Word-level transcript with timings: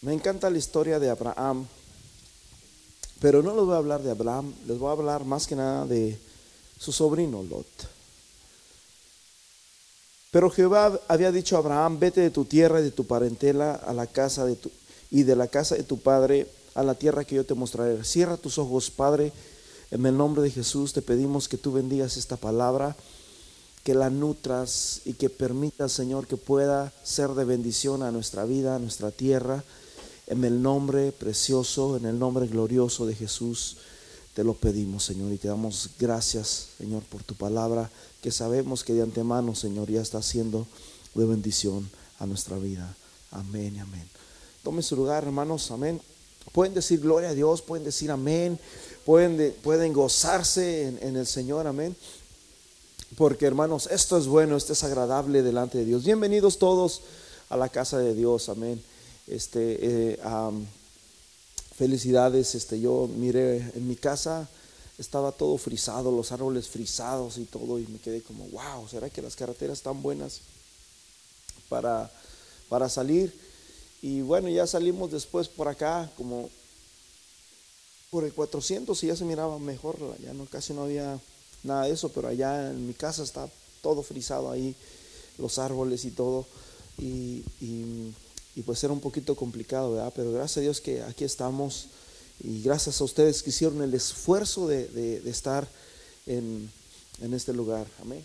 Me 0.00 0.12
encanta 0.12 0.48
la 0.48 0.58
historia 0.58 1.00
de 1.00 1.10
Abraham, 1.10 1.66
pero 3.20 3.42
no 3.42 3.54
les 3.56 3.64
voy 3.64 3.74
a 3.74 3.78
hablar 3.78 4.00
de 4.00 4.12
Abraham, 4.12 4.54
les 4.66 4.78
voy 4.78 4.88
a 4.88 4.92
hablar 4.92 5.24
más 5.24 5.46
que 5.46 5.56
nada 5.56 5.86
de 5.86 6.16
su 6.78 6.92
sobrino 6.92 7.42
Lot. 7.42 7.66
Pero 10.30 10.50
Jehová 10.50 11.00
había 11.08 11.32
dicho 11.32 11.56
a 11.56 11.58
Abraham, 11.58 11.98
vete 11.98 12.20
de 12.20 12.30
tu 12.30 12.44
tierra 12.44 12.78
y 12.80 12.84
de 12.84 12.90
tu 12.92 13.06
parentela 13.06 13.74
a 13.74 13.92
la 13.92 14.06
casa 14.06 14.44
de 14.44 14.54
tu, 14.54 14.70
y 15.10 15.24
de 15.24 15.34
la 15.34 15.48
casa 15.48 15.74
de 15.74 15.82
tu 15.82 15.98
padre 15.98 16.46
a 16.74 16.84
la 16.84 16.94
tierra 16.94 17.24
que 17.24 17.34
yo 17.34 17.44
te 17.44 17.54
mostraré. 17.54 18.04
Cierra 18.04 18.36
tus 18.36 18.58
ojos, 18.58 18.90
Padre, 18.92 19.32
en 19.90 20.06
el 20.06 20.16
nombre 20.16 20.42
de 20.42 20.50
Jesús 20.50 20.92
te 20.92 21.02
pedimos 21.02 21.48
que 21.48 21.56
tú 21.56 21.72
bendigas 21.72 22.16
esta 22.16 22.36
palabra, 22.36 22.94
que 23.82 23.94
la 23.94 24.10
nutras 24.10 25.00
y 25.06 25.14
que 25.14 25.28
permitas, 25.28 25.90
Señor, 25.90 26.28
que 26.28 26.36
pueda 26.36 26.92
ser 27.02 27.30
de 27.30 27.44
bendición 27.44 28.04
a 28.04 28.12
nuestra 28.12 28.44
vida, 28.44 28.76
a 28.76 28.78
nuestra 28.78 29.10
tierra. 29.10 29.64
En 30.28 30.44
el 30.44 30.60
nombre 30.60 31.10
precioso, 31.10 31.96
en 31.96 32.04
el 32.04 32.18
nombre 32.18 32.46
glorioso 32.46 33.06
de 33.06 33.14
Jesús, 33.14 33.78
te 34.34 34.44
lo 34.44 34.52
pedimos, 34.52 35.04
Señor, 35.04 35.32
y 35.32 35.38
te 35.38 35.48
damos 35.48 35.88
gracias, 35.98 36.68
Señor, 36.76 37.02
por 37.04 37.22
tu 37.22 37.34
palabra, 37.34 37.90
que 38.22 38.30
sabemos 38.30 38.84
que 38.84 38.92
de 38.92 39.00
antemano, 39.00 39.54
Señor, 39.54 39.90
ya 39.90 40.02
está 40.02 40.20
siendo 40.20 40.66
de 41.14 41.24
bendición 41.24 41.88
a 42.18 42.26
nuestra 42.26 42.58
vida. 42.58 42.94
Amén 43.30 43.76
y 43.76 43.78
amén. 43.78 44.06
Tome 44.62 44.82
su 44.82 44.96
lugar, 44.96 45.24
hermanos, 45.24 45.70
amén. 45.70 45.98
Pueden 46.52 46.74
decir 46.74 47.00
gloria 47.00 47.30
a 47.30 47.34
Dios, 47.34 47.62
pueden 47.62 47.86
decir 47.86 48.10
amén, 48.10 48.60
pueden, 49.06 49.56
pueden 49.62 49.94
gozarse 49.94 50.88
en, 50.88 50.98
en 51.00 51.16
el 51.16 51.26
Señor, 51.26 51.66
amén. 51.66 51.96
Porque 53.16 53.46
hermanos, 53.46 53.88
esto 53.90 54.18
es 54.18 54.26
bueno, 54.26 54.58
esto 54.58 54.74
es 54.74 54.84
agradable 54.84 55.42
delante 55.42 55.78
de 55.78 55.86
Dios. 55.86 56.04
Bienvenidos 56.04 56.58
todos 56.58 57.00
a 57.48 57.56
la 57.56 57.70
casa 57.70 57.96
de 57.98 58.14
Dios, 58.14 58.50
amén. 58.50 58.78
Este, 59.28 60.14
eh, 60.14 60.18
felicidades, 61.76 62.54
este, 62.54 62.80
yo 62.80 63.08
miré 63.08 63.58
en 63.74 63.86
mi 63.86 63.96
casa, 63.96 64.48
estaba 64.98 65.32
todo 65.32 65.56
frisado, 65.58 66.10
los 66.10 66.32
árboles 66.32 66.68
frisados 66.68 67.38
y 67.38 67.44
todo, 67.44 67.78
y 67.78 67.86
me 67.86 67.98
quedé 67.98 68.22
como, 68.22 68.48
wow, 68.48 68.88
¿será 68.88 69.10
que 69.10 69.22
las 69.22 69.36
carreteras 69.36 69.78
están 69.78 70.02
buenas 70.02 70.40
para, 71.68 72.10
para 72.68 72.88
salir? 72.88 73.32
Y 74.02 74.22
bueno, 74.22 74.48
ya 74.48 74.66
salimos 74.66 75.10
después 75.10 75.48
por 75.48 75.68
acá, 75.68 76.10
como 76.16 76.50
por 78.10 78.24
el 78.24 78.32
400 78.32 79.02
y 79.04 79.08
ya 79.08 79.16
se 79.16 79.24
miraba 79.24 79.58
mejor, 79.58 79.96
ya 80.20 80.32
no, 80.32 80.46
casi 80.46 80.72
no 80.72 80.84
había 80.84 81.20
nada 81.62 81.84
de 81.84 81.92
eso, 81.92 82.08
pero 82.10 82.28
allá 82.28 82.70
en 82.70 82.86
mi 82.86 82.94
casa 82.94 83.22
está 83.22 83.48
todo 83.82 84.02
frisado 84.02 84.50
ahí, 84.50 84.74
los 85.36 85.58
árboles 85.58 86.04
y 86.04 86.10
todo, 86.10 86.46
y, 86.98 87.44
y 88.58 88.62
pues 88.62 88.82
era 88.82 88.92
un 88.92 88.98
poquito 88.98 89.36
complicado, 89.36 89.92
¿verdad? 89.92 90.12
Pero 90.16 90.32
gracias 90.32 90.56
a 90.56 90.60
Dios 90.62 90.80
que 90.80 91.00
aquí 91.02 91.22
estamos 91.22 91.86
y 92.42 92.60
gracias 92.60 93.00
a 93.00 93.04
ustedes 93.04 93.40
que 93.40 93.50
hicieron 93.50 93.80
el 93.82 93.94
esfuerzo 93.94 94.66
de, 94.66 94.88
de, 94.88 95.20
de 95.20 95.30
estar 95.30 95.68
en, 96.26 96.68
en 97.22 97.34
este 97.34 97.52
lugar, 97.52 97.86
amén. 98.02 98.24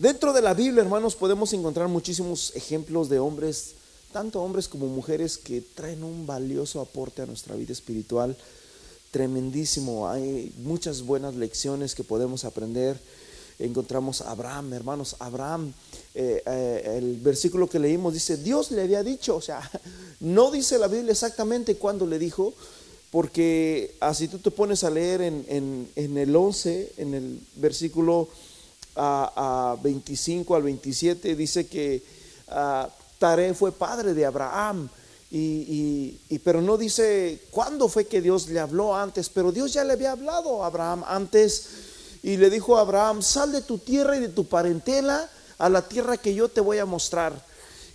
Dentro 0.00 0.32
de 0.32 0.42
la 0.42 0.54
Biblia, 0.54 0.82
hermanos, 0.82 1.14
podemos 1.14 1.52
encontrar 1.52 1.86
muchísimos 1.86 2.52
ejemplos 2.56 3.08
de 3.08 3.20
hombres, 3.20 3.74
tanto 4.12 4.42
hombres 4.42 4.66
como 4.66 4.88
mujeres, 4.88 5.38
que 5.38 5.60
traen 5.60 6.02
un 6.02 6.26
valioso 6.26 6.80
aporte 6.80 7.22
a 7.22 7.26
nuestra 7.26 7.54
vida 7.54 7.72
espiritual, 7.72 8.36
tremendísimo. 9.12 10.08
Hay 10.08 10.52
muchas 10.58 11.02
buenas 11.02 11.36
lecciones 11.36 11.94
que 11.94 12.02
podemos 12.02 12.44
aprender. 12.44 12.98
Encontramos 13.58 14.20
a 14.20 14.32
Abraham, 14.32 14.74
hermanos, 14.74 15.16
Abraham, 15.18 15.72
eh, 16.14 16.42
eh, 16.44 16.94
el 16.98 17.16
versículo 17.20 17.68
que 17.68 17.78
leímos 17.78 18.12
dice, 18.12 18.36
Dios 18.36 18.70
le 18.70 18.82
había 18.82 19.02
dicho, 19.02 19.36
o 19.36 19.40
sea, 19.40 19.70
no 20.20 20.50
dice 20.50 20.78
la 20.78 20.88
Biblia 20.88 21.12
exactamente 21.12 21.76
cuándo 21.76 22.06
le 22.06 22.18
dijo, 22.18 22.52
porque 23.10 23.96
así 24.00 24.28
tú 24.28 24.38
te 24.38 24.50
pones 24.50 24.84
a 24.84 24.90
leer 24.90 25.22
en, 25.22 25.88
en, 25.94 26.18
el 26.18 26.36
11, 26.36 26.92
en 26.98 27.14
el 27.14 27.40
versículo 27.56 28.28
a, 28.94 29.72
a 29.72 29.82
25 29.82 30.54
al 30.54 30.62
27 30.62 31.36
dice 31.36 31.66
que 31.66 32.02
uh, 32.48 32.88
Taré 33.18 33.54
fue 33.54 33.72
padre 33.72 34.14
de 34.14 34.26
Abraham. 34.26 34.88
Y, 35.30 36.18
y, 36.28 36.38
pero 36.38 36.62
no 36.62 36.76
dice 36.76 37.42
cuándo 37.50 37.88
fue 37.88 38.06
que 38.06 38.22
Dios 38.22 38.48
le 38.48 38.60
habló 38.60 38.94
antes, 38.94 39.28
pero 39.28 39.50
Dios 39.50 39.72
ya 39.72 39.82
le 39.82 39.94
había 39.94 40.12
hablado 40.12 40.62
a 40.62 40.66
Abraham 40.66 41.02
antes 41.06 41.66
y 42.26 42.36
le 42.38 42.50
dijo 42.50 42.76
a 42.76 42.80
Abraham, 42.80 43.22
sal 43.22 43.52
de 43.52 43.62
tu 43.62 43.78
tierra 43.78 44.16
y 44.16 44.20
de 44.20 44.28
tu 44.28 44.48
parentela 44.48 45.30
a 45.58 45.68
la 45.68 45.82
tierra 45.82 46.16
que 46.16 46.34
yo 46.34 46.48
te 46.48 46.60
voy 46.60 46.78
a 46.78 46.84
mostrar. 46.84 47.40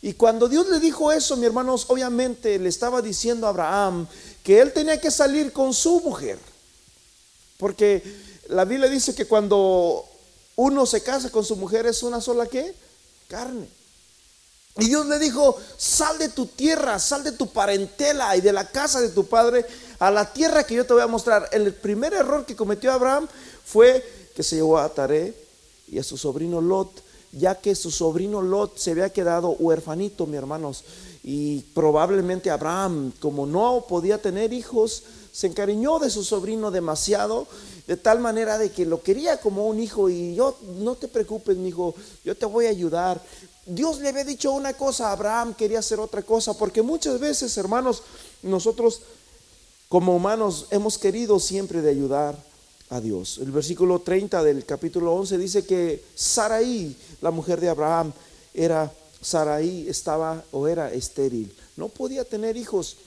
Y 0.01 0.13
cuando 0.13 0.47
Dios 0.47 0.69
le 0.69 0.79
dijo 0.79 1.11
eso, 1.11 1.35
mi 1.35 1.45
hermanos, 1.45 1.83
obviamente 1.89 2.57
le 2.57 2.69
estaba 2.69 3.01
diciendo 3.01 3.45
a 3.45 3.49
Abraham 3.49 4.07
que 4.41 4.61
él 4.61 4.71
tenía 4.71 5.01
que 5.01 5.11
salir 5.11 5.51
con 5.51 5.73
su 5.73 5.99
mujer. 5.99 6.39
Porque 7.57 8.01
la 8.47 8.63
Biblia 8.63 8.89
dice 8.89 9.13
que 9.13 9.25
cuando 9.25 10.05
uno 10.55 10.85
se 10.85 11.03
casa 11.03 11.29
con 11.29 11.43
su 11.43 11.57
mujer 11.57 11.85
es 11.85 12.01
una 12.01 12.21
sola 12.21 12.45
qué? 12.45 12.73
Carne. 13.27 13.67
Y 14.77 14.85
Dios 14.85 15.07
le 15.07 15.19
dijo, 15.19 15.59
sal 15.75 16.17
de 16.17 16.29
tu 16.29 16.45
tierra, 16.45 16.99
sal 16.99 17.25
de 17.25 17.33
tu 17.33 17.47
parentela 17.47 18.37
y 18.37 18.39
de 18.39 18.53
la 18.53 18.69
casa 18.69 19.01
de 19.01 19.09
tu 19.09 19.25
padre 19.25 19.65
a 19.99 20.09
la 20.09 20.31
tierra 20.31 20.63
que 20.63 20.75
yo 20.75 20.85
te 20.85 20.93
voy 20.93 21.01
a 21.01 21.07
mostrar. 21.07 21.49
El 21.51 21.73
primer 21.73 22.13
error 22.13 22.45
que 22.45 22.55
cometió 22.55 22.93
Abraham 22.93 23.27
fue 23.65 24.20
se 24.43 24.57
llevó 24.57 24.77
a 24.77 24.89
Taré 24.89 25.33
y 25.87 25.99
a 25.99 26.03
su 26.03 26.17
sobrino 26.17 26.61
Lot, 26.61 26.89
ya 27.31 27.55
que 27.55 27.75
su 27.75 27.91
sobrino 27.91 28.41
Lot 28.41 28.77
se 28.77 28.91
había 28.91 29.11
quedado 29.11 29.51
huerfanito, 29.51 30.25
mi 30.25 30.37
hermanos. 30.37 30.83
Y 31.23 31.59
probablemente 31.73 32.49
Abraham, 32.49 33.11
como 33.19 33.45
no 33.45 33.85
podía 33.87 34.21
tener 34.21 34.53
hijos, 34.53 35.03
se 35.31 35.47
encariñó 35.47 35.99
de 35.99 36.09
su 36.09 36.23
sobrino 36.23 36.71
demasiado, 36.71 37.47
de 37.87 37.97
tal 37.97 38.19
manera 38.19 38.57
de 38.57 38.71
que 38.71 38.85
lo 38.85 39.01
quería 39.01 39.39
como 39.39 39.67
un 39.67 39.79
hijo 39.79 40.09
y 40.09 40.35
yo, 40.35 40.57
no 40.79 40.95
te 40.95 41.07
preocupes, 41.07 41.57
mi 41.57 41.69
hijo, 41.69 41.93
yo 42.23 42.35
te 42.35 42.45
voy 42.45 42.65
a 42.65 42.69
ayudar. 42.69 43.21
Dios 43.65 43.99
le 43.99 44.09
había 44.09 44.23
dicho 44.23 44.51
una 44.51 44.73
cosa, 44.73 45.11
Abraham 45.11 45.53
quería 45.53 45.79
hacer 45.79 45.99
otra 45.99 46.21
cosa, 46.21 46.57
porque 46.57 46.81
muchas 46.81 47.19
veces, 47.19 47.55
hermanos, 47.57 48.03
nosotros 48.41 49.01
como 49.87 50.15
humanos 50.15 50.67
hemos 50.71 50.97
querido 50.97 51.39
siempre 51.39 51.81
de 51.81 51.91
ayudar 51.91 52.50
Dios. 52.99 53.37
El 53.37 53.51
versículo 53.51 53.99
30 53.99 54.43
del 54.43 54.65
capítulo 54.65 55.13
11 55.13 55.37
dice 55.37 55.65
que 55.65 56.03
Saraí, 56.15 56.97
la 57.21 57.31
mujer 57.31 57.61
de 57.61 57.69
Abraham, 57.69 58.11
era 58.53 58.91
Saraí 59.21 59.87
estaba 59.87 60.43
o 60.51 60.67
era 60.67 60.91
estéril, 60.91 61.55
no 61.77 61.87
podía 61.87 62.25
tener 62.25 62.57
hijos. 62.57 62.97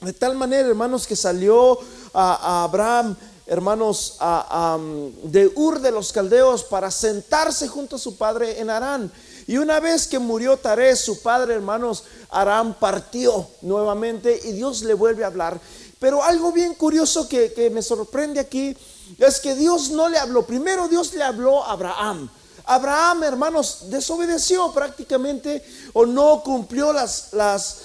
De 0.00 0.12
tal 0.12 0.34
manera, 0.34 0.68
hermanos, 0.68 1.06
que 1.06 1.14
salió 1.14 1.78
a, 2.12 2.64
Abraham, 2.64 3.16
hermanos, 3.46 4.16
a, 4.18 4.78
de 5.22 5.50
Ur 5.54 5.80
de 5.80 5.92
los 5.92 6.12
Caldeos 6.12 6.64
para 6.64 6.90
sentarse 6.90 7.68
junto 7.68 7.96
a 7.96 8.00
su 8.00 8.16
padre 8.16 8.60
en 8.60 8.68
Arán. 8.68 9.10
Y 9.46 9.58
una 9.58 9.80
vez 9.80 10.06
que 10.06 10.18
murió 10.18 10.56
Taré, 10.56 10.94
su 10.96 11.22
padre, 11.22 11.54
hermanos, 11.54 12.04
Aram 12.30 12.74
partió 12.74 13.46
nuevamente 13.62 14.40
y 14.44 14.52
Dios 14.52 14.82
le 14.82 14.94
vuelve 14.94 15.24
a 15.24 15.28
hablar. 15.28 15.60
Pero 15.98 16.22
algo 16.22 16.50
bien 16.50 16.74
curioso 16.74 17.28
que, 17.28 17.52
que, 17.52 17.70
me 17.70 17.82
sorprende 17.82 18.40
aquí 18.40 18.76
es 19.18 19.40
que 19.40 19.54
Dios 19.54 19.90
no 19.90 20.08
le 20.08 20.18
habló. 20.18 20.46
Primero 20.46 20.88
Dios 20.88 21.12
le 21.14 21.22
habló 21.22 21.64
a 21.64 21.72
Abraham. 21.72 22.30
Abraham, 22.64 23.24
hermanos, 23.24 23.90
desobedeció 23.90 24.72
prácticamente 24.72 25.64
o 25.92 26.06
no 26.06 26.42
cumplió 26.42 26.92
las, 26.92 27.32
las, 27.32 27.78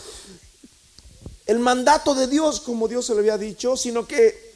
el 1.45 1.59
mandato 1.59 2.13
de 2.13 2.27
Dios 2.27 2.59
como 2.61 2.87
Dios 2.87 3.05
se 3.05 3.13
le 3.13 3.19
había 3.19 3.37
dicho, 3.37 3.75
sino 3.75 4.05
que 4.05 4.55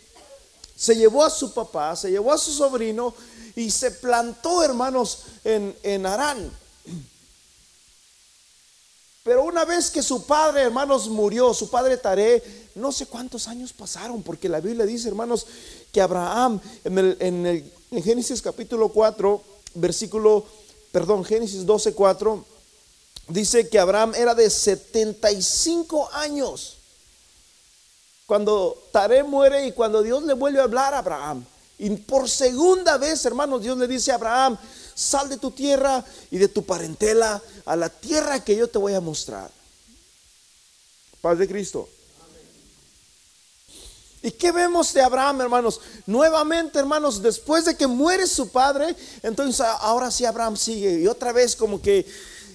se 0.76 0.96
llevó 0.96 1.24
a 1.24 1.30
su 1.30 1.54
papá, 1.54 1.96
se 1.96 2.12
llevó 2.12 2.34
a 2.34 2.38
su 2.38 2.52
sobrino 2.52 3.14
y 3.56 3.72
se 3.72 3.92
plantó, 3.92 4.64
hermanos, 4.64 5.20
en, 5.44 5.76
en 5.84 6.06
Arán. 6.06 6.52
Pero 9.24 9.44
una 9.44 9.66
vez 9.66 9.92
que 9.92 10.02
su 10.02 10.26
padre, 10.26 10.64
hermanos, 10.64 11.08
murió, 11.08 11.54
su 11.54 11.70
padre 11.70 11.98
Taré, 11.98 12.61
no 12.76 12.92
sé 12.92 13.06
cuántos 13.06 13.48
años 13.48 13.74
pasaron, 13.74 14.24
porque 14.24 14.50
la 14.50 14.60
Biblia 14.60 14.86
dice, 14.86 15.08
hermanos, 15.08 15.46
que 15.92 16.02
Abraham, 16.02 16.60
en, 16.84 16.98
el, 16.98 17.18
en, 17.20 17.46
el, 17.46 17.72
Génesis 18.04 18.42
capítulo 18.42 18.90
4, 18.90 19.42
versículo, 19.76 20.46
perdón, 20.92 21.26
Génesis 21.26 21.66
12, 21.66 21.94
4, 21.94 22.46
dice 23.28 23.68
que 23.68 23.80
Abraham 23.80 24.14
era 24.16 24.34
de 24.34 24.50
75 24.50 26.10
años. 26.14 26.78
Cuando 28.26 28.82
Taré 28.92 29.24
muere 29.24 29.68
y 29.68 29.74
cuando 29.74 30.02
Dios 30.02 30.24
le 30.24 30.34
vuelve 30.34 30.62
a 30.62 30.64
hablar 30.64 30.94
a 30.94 31.00
Abraham. 31.00 31.46
Y 31.78 31.90
por 31.90 32.30
segunda 32.30 32.98
vez, 32.98 33.26
hermanos, 33.26 33.62
Dios 33.62 33.78
le 33.78 33.88
dice 33.88 34.12
a 34.12 34.16
Abraham, 34.16 34.58
sal 34.96 35.28
de 35.28 35.38
tu 35.38 35.52
tierra 35.52 36.06
y 36.30 36.38
de 36.38 36.48
tu 36.48 36.64
parentela 36.64 37.42
a 37.66 37.76
la 37.76 37.90
tierra 37.90 38.44
que 38.44 38.56
yo 38.56 38.70
te 38.70 38.78
voy 38.78 38.94
a 38.94 39.02
mostrar. 39.02 39.52
Paz 41.22 41.38
de 41.38 41.48
Cristo. 41.48 41.90
¿Y 44.24 44.32
qué 44.32 44.52
vemos 44.52 44.94
de 44.94 45.02
Abraham, 45.02 45.42
hermanos? 45.42 45.80
Nuevamente, 46.06 46.78
hermanos, 46.78 47.22
después 47.22 47.66
de 47.66 47.76
que 47.76 47.88
muere 47.88 48.28
su 48.28 48.50
padre, 48.50 48.96
entonces 49.24 49.62
ahora 49.62 50.12
sí 50.12 50.26
Abraham 50.26 50.56
sigue. 50.58 51.00
Y 51.00 51.08
otra 51.08 51.32
vez 51.32 51.56
como 51.56 51.82
que 51.82 52.06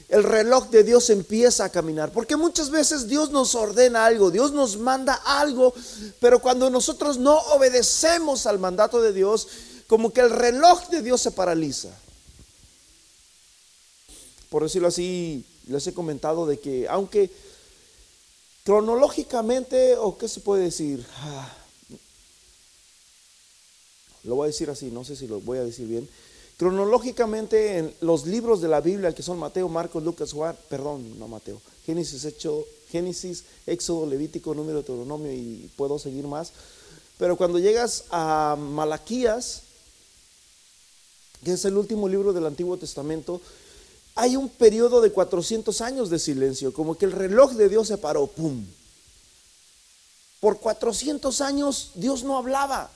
el 0.08 0.22
reloj 0.22 0.70
de 0.70 0.84
Dios 0.84 1.10
empieza 1.10 1.64
a 1.64 1.68
caminar. 1.68 2.12
Porque 2.12 2.36
muchas 2.36 2.70
veces 2.70 3.08
Dios 3.08 3.30
nos 3.30 3.54
ordena 3.54 4.06
algo, 4.06 4.30
Dios 4.30 4.52
nos 4.52 4.76
manda 4.76 5.14
algo, 5.14 5.74
pero 6.20 6.40
cuando 6.40 6.70
nosotros 6.70 7.18
no 7.18 7.36
obedecemos 7.36 8.46
al 8.46 8.58
mandato 8.58 9.02
de 9.02 9.12
Dios, 9.12 9.48
como 9.88 10.12
que 10.12 10.20
el 10.20 10.30
reloj 10.30 10.88
de 10.88 11.02
Dios 11.02 11.20
se 11.20 11.32
paraliza. 11.32 11.88
Por 14.50 14.62
decirlo 14.62 14.88
así, 14.88 15.44
les 15.66 15.84
he 15.88 15.94
comentado 15.94 16.46
de 16.46 16.60
que 16.60 16.86
aunque 16.88 17.30
cronológicamente, 18.66 19.96
o 19.96 20.18
qué 20.18 20.28
se 20.28 20.40
puede 20.40 20.64
decir, 20.64 21.06
ah, 21.16 21.56
lo 24.24 24.34
voy 24.34 24.44
a 24.44 24.48
decir 24.48 24.68
así, 24.68 24.90
no 24.90 25.04
sé 25.04 25.16
si 25.16 25.26
lo 25.26 25.40
voy 25.40 25.56
a 25.56 25.64
decir 25.64 25.86
bien, 25.86 26.06
Cronológicamente 26.56 27.76
en 27.76 27.94
los 28.00 28.24
libros 28.24 28.62
de 28.62 28.68
la 28.68 28.80
Biblia, 28.80 29.14
que 29.14 29.22
son 29.22 29.38
Mateo, 29.38 29.68
Marcos, 29.68 30.02
Lucas, 30.02 30.32
Juan, 30.32 30.56
perdón, 30.70 31.18
no 31.18 31.28
Mateo, 31.28 31.60
Génesis, 31.84 32.24
Hecho, 32.24 32.64
Génesis, 32.90 33.44
Éxodo, 33.66 34.06
Levítico, 34.06 34.54
Número, 34.54 34.78
Deuteronomio 34.78 35.30
y 35.32 35.70
puedo 35.76 35.98
seguir 35.98 36.26
más. 36.26 36.52
Pero 37.18 37.36
cuando 37.36 37.58
llegas 37.58 38.04
a 38.10 38.56
Malaquías, 38.58 39.64
que 41.44 41.52
es 41.52 41.64
el 41.66 41.76
último 41.76 42.08
libro 42.08 42.32
del 42.32 42.46
Antiguo 42.46 42.78
Testamento, 42.78 43.42
hay 44.16 44.34
un 44.34 44.48
periodo 44.48 45.02
de 45.02 45.12
400 45.12 45.80
años 45.82 46.08
de 46.08 46.18
silencio, 46.18 46.72
como 46.72 46.96
que 46.96 47.04
el 47.04 47.12
reloj 47.12 47.52
de 47.52 47.68
Dios 47.68 47.86
se 47.88 47.98
paró, 47.98 48.26
¡pum! 48.26 48.64
Por 50.40 50.58
400 50.58 51.40
años 51.42 51.90
Dios 51.94 52.24
no 52.24 52.38
hablaba. 52.38 52.90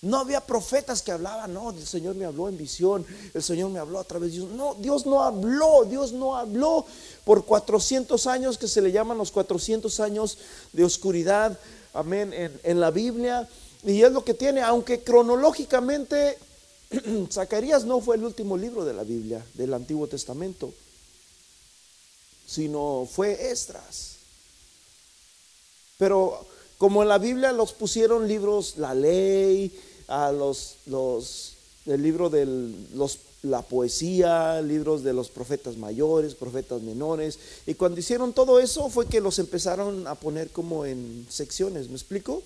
No 0.00 0.18
había 0.18 0.40
profetas 0.40 1.00
que 1.00 1.12
hablaban, 1.12 1.54
no, 1.54 1.70
el 1.70 1.86
Señor 1.86 2.14
me 2.14 2.26
habló 2.26 2.48
en 2.48 2.58
visión, 2.58 3.06
el 3.32 3.42
Señor 3.42 3.70
me 3.70 3.78
habló 3.78 3.98
a 3.98 4.04
través 4.04 4.30
de 4.30 4.38
Dios. 4.38 4.50
No, 4.50 4.74
Dios 4.74 5.06
no 5.06 5.22
habló, 5.22 5.84
Dios 5.86 6.12
no 6.12 6.36
habló 6.36 6.84
por 7.24 7.46
400 7.46 8.26
años 8.26 8.58
que 8.58 8.68
se 8.68 8.82
le 8.82 8.92
llaman 8.92 9.16
los 9.16 9.32
400 9.32 9.98
años 10.00 10.38
de 10.72 10.84
oscuridad, 10.84 11.58
amén, 11.94 12.34
en, 12.34 12.60
en 12.62 12.80
la 12.80 12.90
Biblia. 12.90 13.48
Y 13.82 14.02
es 14.02 14.12
lo 14.12 14.22
que 14.22 14.34
tiene, 14.34 14.60
aunque 14.60 15.02
cronológicamente 15.02 16.38
Zacarías 17.30 17.84
no 17.84 18.00
fue 18.00 18.16
el 18.16 18.24
último 18.24 18.56
libro 18.56 18.84
de 18.84 18.92
la 18.92 19.04
Biblia, 19.04 19.44
del 19.54 19.74
Antiguo 19.74 20.06
Testamento, 20.06 20.72
sino 22.46 23.08
fue 23.10 23.50
Estras. 23.50 24.16
Pero 25.98 26.46
como 26.78 27.02
en 27.02 27.08
la 27.08 27.18
Biblia 27.18 27.52
los 27.52 27.72
pusieron 27.72 28.28
libros, 28.28 28.74
la 28.76 28.94
ley, 28.94 29.72
a 30.08 30.32
los, 30.32 30.76
los 30.86 31.54
el 31.86 32.02
libro 32.02 32.30
de 32.30 32.72
la 33.42 33.62
poesía, 33.62 34.60
libros 34.62 35.02
de 35.02 35.12
los 35.12 35.28
profetas 35.28 35.76
mayores, 35.76 36.34
profetas 36.34 36.82
menores. 36.82 37.38
Y 37.66 37.74
cuando 37.74 38.00
hicieron 38.00 38.32
todo 38.32 38.58
eso 38.58 38.88
fue 38.88 39.06
que 39.06 39.20
los 39.20 39.38
empezaron 39.38 40.06
a 40.06 40.14
poner 40.14 40.50
como 40.50 40.86
en 40.86 41.26
secciones, 41.28 41.88
¿me 41.88 41.94
explico? 41.94 42.42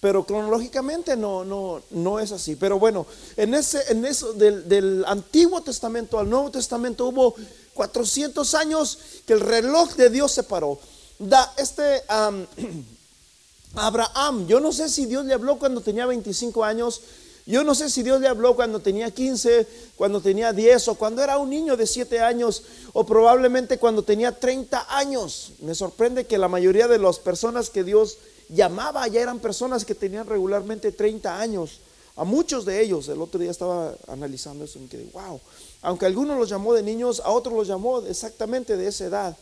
Pero 0.00 0.24
cronológicamente 0.24 1.16
no, 1.16 1.44
no, 1.44 1.82
no 1.90 2.20
es 2.20 2.32
así. 2.32 2.56
Pero 2.56 2.78
bueno, 2.78 3.06
en, 3.36 3.54
ese, 3.54 3.82
en 3.90 4.04
eso 4.04 4.32
del, 4.34 4.68
del 4.68 5.04
Antiguo 5.06 5.62
Testamento 5.62 6.18
al 6.18 6.28
Nuevo 6.28 6.50
Testamento 6.50 7.06
hubo 7.06 7.34
400 7.74 8.54
años 8.54 8.98
que 9.26 9.32
el 9.32 9.40
reloj 9.40 9.94
de 9.94 10.10
Dios 10.10 10.32
se 10.32 10.42
paró. 10.42 10.78
Da, 11.18 11.52
este 11.56 12.02
Abraham, 13.74 14.46
yo 14.46 14.60
no 14.60 14.72
sé 14.72 14.88
si 14.88 15.06
Dios 15.06 15.24
le 15.24 15.34
habló 15.34 15.58
cuando 15.58 15.80
tenía 15.80 16.06
25 16.06 16.64
años, 16.64 17.02
yo 17.46 17.62
no 17.62 17.76
sé 17.76 17.90
si 17.90 18.02
Dios 18.02 18.20
le 18.20 18.26
habló 18.26 18.56
cuando 18.56 18.80
tenía 18.80 19.10
15, 19.10 19.68
cuando 19.94 20.20
tenía 20.20 20.52
10 20.52 20.88
o 20.88 20.94
cuando 20.96 21.22
era 21.22 21.38
un 21.38 21.48
niño 21.48 21.76
de 21.76 21.86
7 21.86 22.18
años 22.18 22.64
o 22.92 23.06
probablemente 23.06 23.78
cuando 23.78 24.02
tenía 24.02 24.32
30 24.32 24.86
años. 24.96 25.52
Me 25.60 25.74
sorprende 25.74 26.26
que 26.26 26.38
la 26.38 26.48
mayoría 26.48 26.88
de 26.88 26.98
las 26.98 27.20
personas 27.20 27.70
que 27.70 27.84
Dios 27.84 28.18
llamaba 28.48 29.06
ya 29.08 29.20
eran 29.20 29.38
personas 29.38 29.84
que 29.84 29.94
tenían 29.94 30.26
regularmente 30.26 30.92
30 30.92 31.38
años. 31.38 31.80
A 32.16 32.24
muchos 32.24 32.64
de 32.64 32.80
ellos, 32.80 33.08
el 33.08 33.20
otro 33.20 33.38
día 33.38 33.50
estaba 33.50 33.94
analizando 34.08 34.64
eso 34.64 34.78
y 34.78 34.82
me 34.82 34.88
quedé, 34.88 35.04
wow. 35.12 35.40
Aunque 35.82 36.06
algunos 36.06 36.38
los 36.38 36.48
llamó 36.48 36.72
de 36.72 36.82
niños, 36.82 37.20
a 37.20 37.30
otros 37.30 37.54
los 37.54 37.68
llamó 37.68 38.00
exactamente 38.00 38.76
de 38.76 38.88
esa 38.88 39.04
edad. 39.04 39.36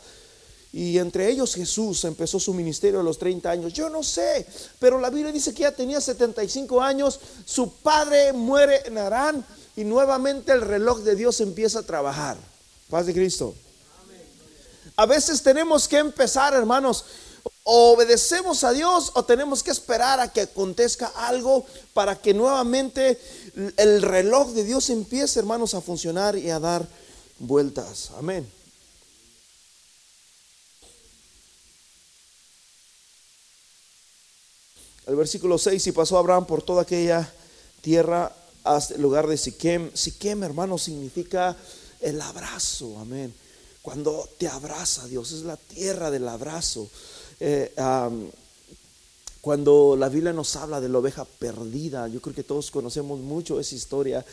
Y 0.72 0.98
entre 0.98 1.30
ellos 1.30 1.54
Jesús 1.54 2.04
empezó 2.04 2.40
su 2.40 2.52
ministerio 2.52 2.98
a 2.98 3.04
los 3.04 3.16
30 3.16 3.48
años. 3.48 3.72
Yo 3.72 3.88
no 3.88 4.02
sé, 4.02 4.44
pero 4.80 4.98
la 4.98 5.08
Biblia 5.08 5.30
dice 5.30 5.54
que 5.54 5.62
ya 5.62 5.70
tenía 5.70 6.00
75 6.00 6.82
años, 6.82 7.20
su 7.44 7.74
padre 7.74 8.32
muere 8.32 8.82
en 8.84 8.98
Arán 8.98 9.46
y 9.76 9.84
nuevamente 9.84 10.50
el 10.50 10.62
reloj 10.62 10.98
de 11.02 11.14
Dios 11.14 11.40
empieza 11.40 11.78
a 11.78 11.82
trabajar. 11.84 12.36
Paz 12.90 13.06
de 13.06 13.14
Cristo. 13.14 13.54
A 14.96 15.06
veces 15.06 15.42
tenemos 15.42 15.86
que 15.86 15.98
empezar, 15.98 16.54
hermanos, 16.54 17.04
obedecemos 17.64 18.62
a 18.64 18.72
Dios 18.72 19.12
o 19.14 19.24
tenemos 19.24 19.62
que 19.62 19.70
esperar 19.70 20.20
a 20.20 20.32
que 20.32 20.42
acontezca 20.42 21.06
algo 21.16 21.64
para 21.92 22.20
que 22.20 22.34
nuevamente 22.34 23.18
el 23.76 24.02
reloj 24.02 24.50
de 24.50 24.64
Dios 24.64 24.90
empiece, 24.90 25.38
hermanos, 25.38 25.74
a 25.74 25.80
funcionar 25.80 26.36
y 26.36 26.50
a 26.50 26.60
dar 26.60 26.86
vueltas. 27.38 28.10
Amén. 28.18 28.50
El 35.06 35.16
versículo 35.16 35.58
6, 35.58 35.86
y 35.86 35.92
pasó 35.92 36.16
Abraham 36.16 36.46
por 36.46 36.62
toda 36.62 36.82
aquella 36.82 37.30
tierra 37.82 38.34
hasta 38.62 38.94
el 38.94 39.02
lugar 39.02 39.26
de 39.26 39.36
Siquem. 39.36 39.90
Siquem, 39.94 40.42
hermano, 40.42 40.78
significa 40.78 41.56
el 42.00 42.20
abrazo, 42.20 42.98
amén. 42.98 43.34
Cuando 43.82 44.26
te 44.38 44.48
abraza 44.48 45.06
Dios, 45.06 45.32
es 45.32 45.42
la 45.42 45.58
tierra 45.58 46.10
del 46.10 46.26
abrazo. 46.26 46.88
Eh, 47.40 47.72
cuando 49.40 49.96
la 49.96 50.08
Biblia 50.08 50.32
nos 50.32 50.56
habla 50.56 50.80
de 50.80 50.88
la 50.88 50.98
oveja 50.98 51.24
perdida, 51.24 52.08
yo 52.08 52.20
creo 52.20 52.34
que 52.34 52.44
todos 52.44 52.70
conocemos 52.70 53.20
mucho 53.20 53.60
esa 53.60 53.74
historia 53.74 54.24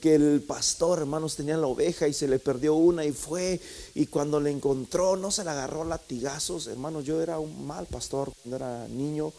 que 0.00 0.14
el 0.14 0.42
pastor, 0.42 0.98
hermanos, 0.98 1.36
tenía 1.36 1.56
la 1.56 1.66
oveja 1.66 2.08
y 2.08 2.12
se 2.12 2.26
le 2.26 2.38
perdió 2.38 2.74
una 2.74 3.04
y 3.04 3.12
fue 3.12 3.60
y 3.94 4.06
cuando 4.06 4.40
le 4.40 4.50
encontró 4.50 5.16
no 5.16 5.30
se 5.30 5.44
la 5.44 5.52
agarró 5.52 5.84
latigazos, 5.84 6.66
hermanos, 6.66 7.04
yo 7.04 7.22
era 7.22 7.38
un 7.38 7.66
mal 7.66 7.86
pastor 7.86 8.32
cuando 8.42 8.56
era 8.56 8.88
niño, 8.88 9.32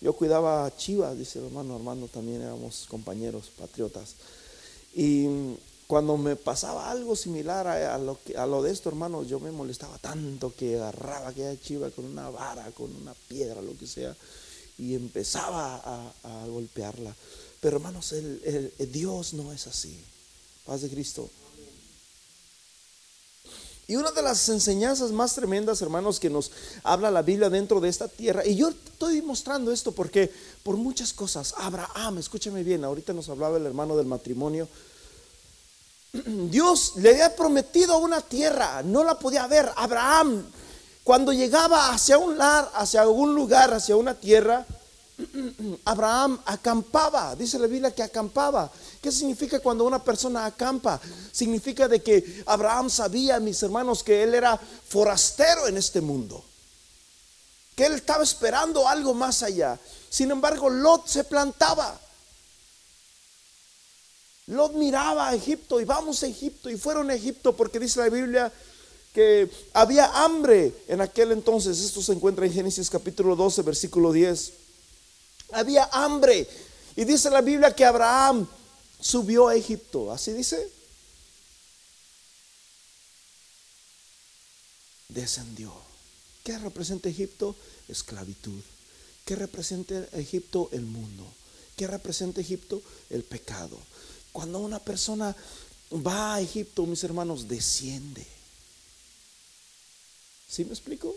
yo 0.00 0.12
cuidaba 0.12 0.70
Chivas, 0.76 1.16
dice 1.16 1.38
el 1.38 1.46
hermano 1.46 1.76
Armando, 1.76 2.08
también 2.08 2.42
éramos 2.42 2.86
compañeros 2.88 3.50
patriotas. 3.58 4.14
Y 4.94 5.26
cuando 5.88 6.18
me 6.18 6.36
pasaba 6.36 6.90
algo 6.90 7.16
similar 7.16 7.66
a, 7.66 7.96
lo, 7.96 8.62
de 8.62 8.70
esto, 8.70 8.90
hermano, 8.90 9.22
yo 9.24 9.40
me 9.40 9.50
molestaba 9.50 9.96
tanto 9.96 10.54
que 10.54 10.76
agarraba 10.76 11.28
aquella 11.28 11.58
chiva 11.58 11.90
con 11.90 12.04
una 12.04 12.28
vara, 12.28 12.70
con 12.72 12.94
una 12.94 13.14
piedra, 13.26 13.62
lo 13.62 13.76
que 13.76 13.86
sea, 13.86 14.14
y 14.76 14.94
empezaba 14.94 16.12
a, 16.22 16.46
golpearla. 16.46 17.16
Pero 17.62 17.78
hermanos, 17.78 18.14
Dios 18.92 19.32
no 19.32 19.50
es 19.50 19.66
así. 19.66 19.98
Paz 20.66 20.82
de 20.82 20.90
Cristo. 20.90 21.30
Y 23.86 23.96
una 23.96 24.10
de 24.10 24.20
las 24.20 24.46
enseñanzas 24.50 25.10
más 25.10 25.34
tremendas, 25.34 25.80
hermanos, 25.80 26.20
que 26.20 26.28
nos 26.28 26.52
habla 26.82 27.10
la 27.10 27.22
Biblia 27.22 27.48
dentro 27.48 27.80
de 27.80 27.88
esta 27.88 28.08
tierra, 28.08 28.46
y 28.46 28.56
yo 28.56 28.68
estoy 28.68 29.22
mostrando 29.22 29.72
esto 29.72 29.92
porque 29.92 30.30
por 30.62 30.76
muchas 30.76 31.14
cosas, 31.14 31.54
Abraham, 31.56 32.18
escúchame 32.18 32.62
bien, 32.62 32.84
ahorita 32.84 33.14
nos 33.14 33.30
hablaba 33.30 33.56
el 33.56 33.64
hermano 33.64 33.96
del 33.96 34.04
matrimonio, 34.04 34.68
Dios 36.12 36.92
le 36.96 37.10
había 37.10 37.36
prometido 37.36 37.98
una 37.98 38.20
tierra, 38.20 38.82
no 38.82 39.04
la 39.04 39.18
podía 39.18 39.46
ver. 39.46 39.70
Abraham, 39.76 40.44
cuando 41.04 41.32
llegaba 41.32 41.90
hacia 41.90 42.18
un 42.18 42.38
lar, 42.38 42.70
hacia 42.74 43.02
algún 43.02 43.34
lugar, 43.34 43.72
hacia 43.72 43.96
una 43.96 44.14
tierra, 44.14 44.66
Abraham 45.84 46.40
acampaba, 46.46 47.34
dice 47.34 47.58
la 47.58 47.66
Biblia 47.66 47.94
que 47.94 48.02
acampaba. 48.02 48.70
¿Qué 49.00 49.12
significa 49.12 49.60
cuando 49.60 49.84
una 49.84 50.02
persona 50.02 50.46
acampa? 50.46 51.00
Significa 51.32 51.88
de 51.88 52.02
que 52.02 52.42
Abraham 52.46 52.90
sabía, 52.90 53.40
mis 53.40 53.62
hermanos, 53.62 54.02
que 54.02 54.22
él 54.22 54.34
era 54.34 54.56
forastero 54.56 55.66
en 55.66 55.76
este 55.76 56.00
mundo. 56.00 56.44
Que 57.74 57.86
él 57.86 57.94
estaba 57.94 58.24
esperando 58.24 58.88
algo 58.88 59.14
más 59.14 59.42
allá. 59.42 59.78
Sin 60.08 60.30
embargo, 60.30 60.68
Lot 60.68 61.06
se 61.06 61.24
plantaba. 61.24 61.98
Lot 64.48 64.72
miraba 64.74 65.28
a 65.28 65.34
Egipto 65.34 65.80
y 65.80 65.84
vamos 65.84 66.22
a 66.22 66.26
Egipto 66.26 66.68
y 66.68 66.76
fueron 66.76 67.10
a 67.10 67.14
Egipto 67.14 67.56
porque 67.56 67.78
dice 67.78 68.00
la 68.00 68.08
Biblia 68.08 68.52
que 69.14 69.50
había 69.72 70.24
hambre 70.24 70.74
en 70.88 71.00
aquel 71.00 71.32
entonces. 71.32 71.78
Esto 71.80 72.02
se 72.02 72.12
encuentra 72.12 72.44
en 72.46 72.52
Génesis 72.52 72.90
capítulo 72.90 73.36
12, 73.36 73.62
versículo 73.62 74.12
10 74.12 74.52
había 75.52 75.88
hambre. 75.92 76.46
Y 76.96 77.04
dice 77.04 77.30
la 77.30 77.40
Biblia 77.40 77.74
que 77.74 77.84
Abraham 77.84 78.46
subió 79.00 79.48
a 79.48 79.54
Egipto. 79.54 80.12
¿Así 80.12 80.32
dice? 80.32 80.70
Descendió. 85.08 85.72
¿Qué 86.44 86.58
representa 86.58 87.08
Egipto? 87.08 87.54
Esclavitud. 87.88 88.60
¿Qué 89.24 89.36
representa 89.36 89.94
Egipto? 90.12 90.68
El 90.72 90.82
mundo. 90.82 91.24
¿Qué 91.76 91.86
representa 91.86 92.40
Egipto? 92.40 92.82
El 93.10 93.22
pecado. 93.22 93.78
Cuando 94.38 94.60
una 94.60 94.78
persona 94.78 95.34
va 95.92 96.34
a 96.34 96.40
Egipto, 96.40 96.86
mis 96.86 97.02
hermanos, 97.02 97.48
desciende. 97.48 98.24
¿Sí 100.48 100.64
me 100.64 100.70
explico? 100.70 101.12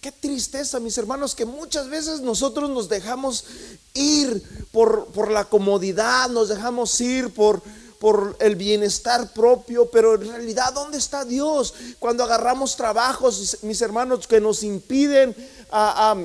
Qué 0.00 0.10
tristeza, 0.12 0.80
mis 0.80 0.96
hermanos, 0.96 1.34
que 1.34 1.44
muchas 1.44 1.90
veces 1.90 2.22
nosotros 2.22 2.70
nos 2.70 2.88
dejamos 2.88 3.44
ir 3.92 4.42
por, 4.72 5.08
por 5.08 5.30
la 5.30 5.44
comodidad, 5.44 6.30
nos 6.30 6.48
dejamos 6.48 6.98
ir 7.02 7.34
por, 7.34 7.62
por 7.98 8.34
el 8.40 8.56
bienestar 8.56 9.34
propio, 9.34 9.90
pero 9.90 10.14
en 10.14 10.26
realidad, 10.26 10.72
¿dónde 10.72 10.96
está 10.96 11.26
Dios? 11.26 11.74
Cuando 11.98 12.24
agarramos 12.24 12.76
trabajos, 12.76 13.58
mis 13.60 13.82
hermanos, 13.82 14.26
que 14.26 14.40
nos 14.40 14.62
impiden 14.62 15.36
a, 15.70 16.16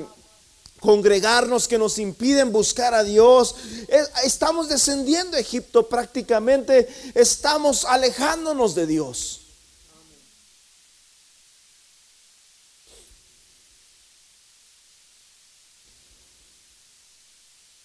congregarnos, 0.82 1.68
que 1.68 1.78
nos 1.78 1.98
impiden 1.98 2.52
buscar 2.52 2.92
a 2.92 3.04
Dios. 3.04 3.54
Estamos 4.24 4.68
descendiendo 4.68 5.36
a 5.36 5.40
Egipto 5.40 5.88
prácticamente, 5.88 6.88
estamos 7.14 7.84
alejándonos 7.84 8.74
de 8.74 8.86
Dios. 8.86 9.38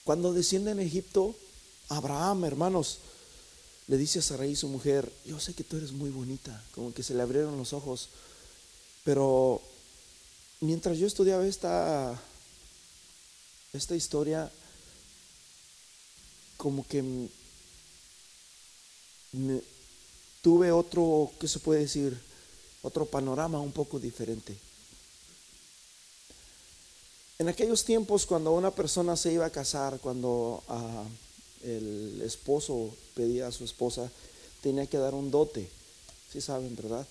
Cuando 0.04 0.34
descienden 0.34 0.80
a 0.80 0.84
Egipto, 0.84 1.36
Abraham, 1.90 2.46
hermanos, 2.46 3.00
le 3.88 3.98
dice 3.98 4.20
a 4.20 4.22
Sarai, 4.22 4.56
su 4.56 4.70
mujer, 4.70 5.12
yo 5.26 5.40
sé 5.40 5.54
que 5.54 5.64
tú 5.64 5.78
eres 5.78 5.92
muy 5.92 6.10
bonita, 6.10 6.64
como 6.74 6.94
que 6.94 7.04
se 7.04 7.14
le 7.14 7.22
abrieron 7.22 7.58
los 7.58 7.74
ojos, 7.74 8.10
pero 9.04 9.62
mientras 10.62 10.98
yo 10.98 11.08
estudiaba 11.08 11.46
esta, 11.46 12.18
esta 13.74 13.96
historia, 13.96 14.52
como 16.58 16.86
que 16.88 17.30
tuve 20.42 20.72
otro, 20.72 21.32
¿qué 21.40 21.48
se 21.48 21.60
puede 21.60 21.82
decir? 21.82 22.18
Otro 22.82 23.06
panorama 23.06 23.60
un 23.60 23.72
poco 23.72 24.00
diferente. 24.00 24.58
En 27.40 27.50
aquellos 27.50 27.84
tiempos, 27.84 28.26
cuando 28.26 28.52
una 28.54 28.72
persona 28.72 29.16
se 29.16 29.32
iba 29.32 29.46
a 29.46 29.52
casar, 29.52 30.00
cuando 30.00 30.64
ah, 30.70 31.04
el 31.64 32.22
esposo 32.24 32.96
pedía 33.14 33.48
a 33.48 33.52
su 33.52 33.64
esposa, 33.64 34.10
tenía 34.62 34.88
que 34.88 34.98
dar 34.98 35.14
un 35.14 35.30
dote. 35.30 35.70
Si 36.32 36.42
saben, 36.42 36.76
¿verdad? 36.76 37.06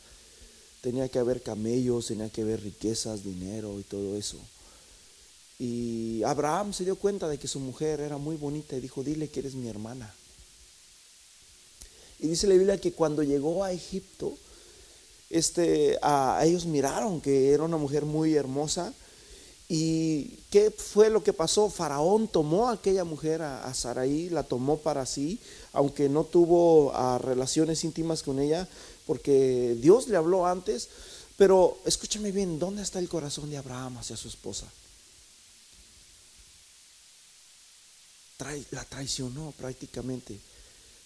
Tenía 0.80 1.08
que 1.08 1.18
haber 1.18 1.42
camellos, 1.42 2.06
tenía 2.06 2.28
que 2.28 2.42
haber 2.42 2.62
riquezas, 2.62 3.22
dinero 3.22 3.78
y 3.78 3.82
todo 3.84 4.16
eso. 4.16 4.38
Y 5.58 6.22
Abraham 6.24 6.72
se 6.72 6.84
dio 6.84 6.96
cuenta 6.96 7.28
de 7.28 7.38
que 7.38 7.48
su 7.48 7.60
mujer 7.60 8.00
era 8.00 8.18
muy 8.18 8.36
bonita 8.36 8.76
y 8.76 8.80
dijo, 8.80 9.02
dile 9.02 9.28
que 9.28 9.40
eres 9.40 9.54
mi 9.54 9.68
hermana. 9.68 10.12
Y 12.18 12.28
dice 12.28 12.46
la 12.46 12.54
Biblia 12.54 12.80
que 12.80 12.92
cuando 12.92 13.22
llegó 13.22 13.64
a 13.64 13.72
Egipto, 13.72 14.36
este, 15.30 15.98
a, 16.02 16.40
ellos 16.44 16.66
miraron 16.66 17.20
que 17.20 17.52
era 17.52 17.62
una 17.62 17.76
mujer 17.76 18.04
muy 18.04 18.34
hermosa. 18.34 18.92
¿Y 19.68 20.38
qué 20.50 20.70
fue 20.70 21.10
lo 21.10 21.24
que 21.24 21.32
pasó? 21.32 21.68
Faraón 21.68 22.28
tomó 22.28 22.68
a 22.68 22.74
aquella 22.74 23.04
mujer, 23.04 23.42
a, 23.42 23.64
a 23.64 23.74
Saraí, 23.74 24.28
la 24.30 24.44
tomó 24.44 24.78
para 24.78 25.04
sí, 25.06 25.40
aunque 25.72 26.08
no 26.08 26.24
tuvo 26.24 26.92
ah, 26.94 27.18
relaciones 27.18 27.82
íntimas 27.82 28.22
con 28.22 28.38
ella, 28.38 28.68
porque 29.06 29.76
Dios 29.80 30.06
le 30.08 30.16
habló 30.16 30.46
antes. 30.46 30.88
Pero 31.36 31.78
escúchame 31.84 32.30
bien, 32.30 32.58
¿dónde 32.58 32.82
está 32.82 32.98
el 32.98 33.08
corazón 33.08 33.50
de 33.50 33.56
Abraham 33.56 33.98
hacia 33.98 34.16
su 34.16 34.28
esposa? 34.28 34.66
La 38.70 38.84
traicionó 38.84 39.52
prácticamente. 39.56 40.38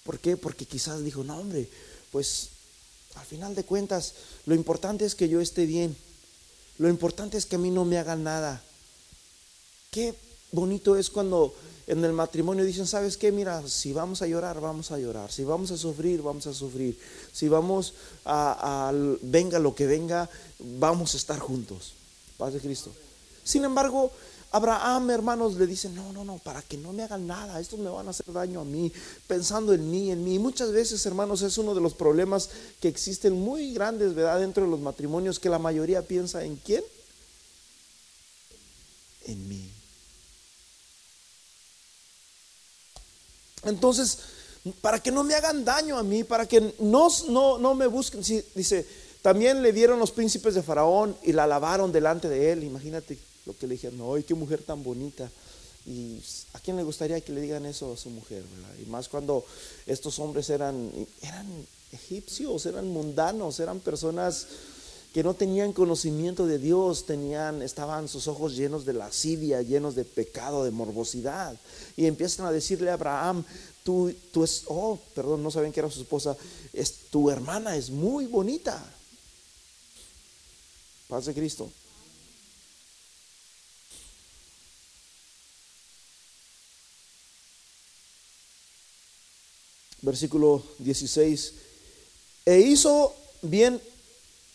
¿Por 0.04 0.18
qué? 0.18 0.36
Porque 0.36 0.66
quizás 0.66 1.04
dijo, 1.04 1.22
no 1.22 1.38
hombre, 1.38 1.68
pues 2.10 2.48
al 3.14 3.26
final 3.26 3.54
de 3.54 3.64
cuentas, 3.64 4.14
lo 4.46 4.54
importante 4.54 5.04
es 5.04 5.14
que 5.14 5.28
yo 5.28 5.40
esté 5.40 5.66
bien. 5.66 5.96
Lo 6.78 6.88
importante 6.88 7.36
es 7.36 7.46
que 7.46 7.56
a 7.56 7.58
mí 7.58 7.70
no 7.70 7.84
me 7.84 7.98
hagan 7.98 8.24
nada. 8.24 8.62
Qué 9.90 10.14
bonito 10.52 10.96
es 10.96 11.10
cuando 11.10 11.54
en 11.86 12.04
el 12.04 12.12
matrimonio 12.12 12.64
dicen, 12.64 12.86
¿sabes 12.86 13.16
qué? 13.16 13.32
Mira, 13.32 13.66
si 13.68 13.92
vamos 13.92 14.22
a 14.22 14.26
llorar, 14.26 14.60
vamos 14.60 14.90
a 14.90 14.98
llorar. 14.98 15.30
Si 15.30 15.44
vamos 15.44 15.70
a 15.72 15.76
sufrir, 15.76 16.22
vamos 16.22 16.46
a 16.46 16.54
sufrir. 16.54 16.98
Si 17.32 17.48
vamos 17.48 17.94
a, 18.24 18.88
a 18.88 18.92
venga 19.22 19.58
lo 19.58 19.74
que 19.74 19.86
venga, 19.86 20.30
vamos 20.58 21.14
a 21.14 21.16
estar 21.16 21.38
juntos. 21.38 21.92
Paz 22.38 22.54
de 22.54 22.60
Cristo. 22.60 22.90
Sin 23.44 23.64
embargo, 23.64 24.12
Abraham, 24.52 25.10
hermanos, 25.10 25.54
le 25.54 25.66
dice, 25.66 25.88
no, 25.90 26.12
no, 26.12 26.24
no, 26.24 26.38
para 26.38 26.60
que 26.62 26.76
no 26.76 26.92
me 26.92 27.04
hagan 27.04 27.24
nada, 27.24 27.60
estos 27.60 27.78
me 27.78 27.88
van 27.88 28.08
a 28.08 28.10
hacer 28.10 28.32
daño 28.32 28.60
a 28.60 28.64
mí, 28.64 28.92
pensando 29.28 29.72
en 29.72 29.88
mí, 29.88 30.10
en 30.10 30.24
mí. 30.24 30.40
Muchas 30.40 30.72
veces, 30.72 31.06
hermanos, 31.06 31.42
es 31.42 31.56
uno 31.56 31.72
de 31.72 31.80
los 31.80 31.94
problemas 31.94 32.50
que 32.80 32.88
existen 32.88 33.32
muy 33.32 33.72
grandes, 33.72 34.12
¿verdad? 34.14 34.40
Dentro 34.40 34.64
de 34.64 34.70
los 34.70 34.80
matrimonios, 34.80 35.38
que 35.38 35.48
la 35.48 35.60
mayoría 35.60 36.02
piensa 36.02 36.44
en 36.44 36.56
quién? 36.56 36.82
En 39.26 39.48
mí. 39.48 39.70
Entonces, 43.62 44.18
para 44.80 45.00
que 45.00 45.12
no 45.12 45.22
me 45.22 45.34
hagan 45.34 45.64
daño 45.64 45.96
a 45.96 46.02
mí, 46.02 46.24
para 46.24 46.46
que 46.46 46.74
no, 46.80 47.08
no, 47.28 47.58
no 47.58 47.74
me 47.76 47.86
busquen, 47.86 48.20
dice, 48.56 48.84
también 49.22 49.62
le 49.62 49.72
dieron 49.72 50.00
los 50.00 50.10
príncipes 50.10 50.54
de 50.54 50.62
Faraón 50.64 51.16
y 51.22 51.32
la 51.32 51.46
lavaron 51.46 51.92
delante 51.92 52.28
de 52.28 52.50
él, 52.50 52.64
imagínate 52.64 53.29
lo 53.46 53.56
que 53.56 53.66
le 53.66 53.74
dijeron, 53.74 54.00
¡ay, 54.14 54.22
qué 54.22 54.34
mujer 54.34 54.62
tan 54.62 54.82
bonita! 54.82 55.30
Y 55.86 56.20
a 56.52 56.60
quién 56.60 56.76
le 56.76 56.82
gustaría 56.82 57.20
que 57.20 57.32
le 57.32 57.40
digan 57.40 57.64
eso 57.64 57.92
a 57.92 57.96
su 57.96 58.10
mujer, 58.10 58.44
Y 58.82 58.88
más 58.88 59.08
cuando 59.08 59.44
estos 59.86 60.18
hombres 60.18 60.50
eran, 60.50 60.90
eran 61.22 61.46
egipcios, 61.92 62.66
eran 62.66 62.88
mundanos, 62.88 63.60
eran 63.60 63.80
personas 63.80 64.46
que 65.12 65.24
no 65.24 65.34
tenían 65.34 65.72
conocimiento 65.72 66.46
de 66.46 66.58
Dios, 66.58 67.06
tenían, 67.06 67.62
estaban 67.62 68.08
sus 68.08 68.28
ojos 68.28 68.54
llenos 68.54 68.84
de 68.84 68.92
lascivia, 68.92 69.62
llenos 69.62 69.96
de 69.96 70.04
pecado, 70.04 70.64
de 70.64 70.70
morbosidad. 70.70 71.58
Y 71.96 72.06
empiezan 72.06 72.46
a 72.46 72.52
decirle 72.52 72.90
a 72.90 72.94
Abraham, 72.94 73.44
tú, 73.82 74.14
tú 74.32 74.44
es, 74.44 74.64
oh, 74.66 74.98
perdón, 75.14 75.42
no 75.42 75.50
saben 75.50 75.72
que 75.72 75.80
era 75.80 75.90
su 75.90 76.02
esposa, 76.02 76.36
es, 76.72 76.92
tu 77.10 77.30
hermana 77.30 77.74
es 77.74 77.90
muy 77.90 78.26
bonita. 78.26 78.80
Paz 81.08 81.26
de 81.26 81.34
Cristo. 81.34 81.68
Versículo 90.10 90.60
16, 90.78 91.52
e 92.44 92.58
hizo 92.58 93.14
bien 93.42 93.80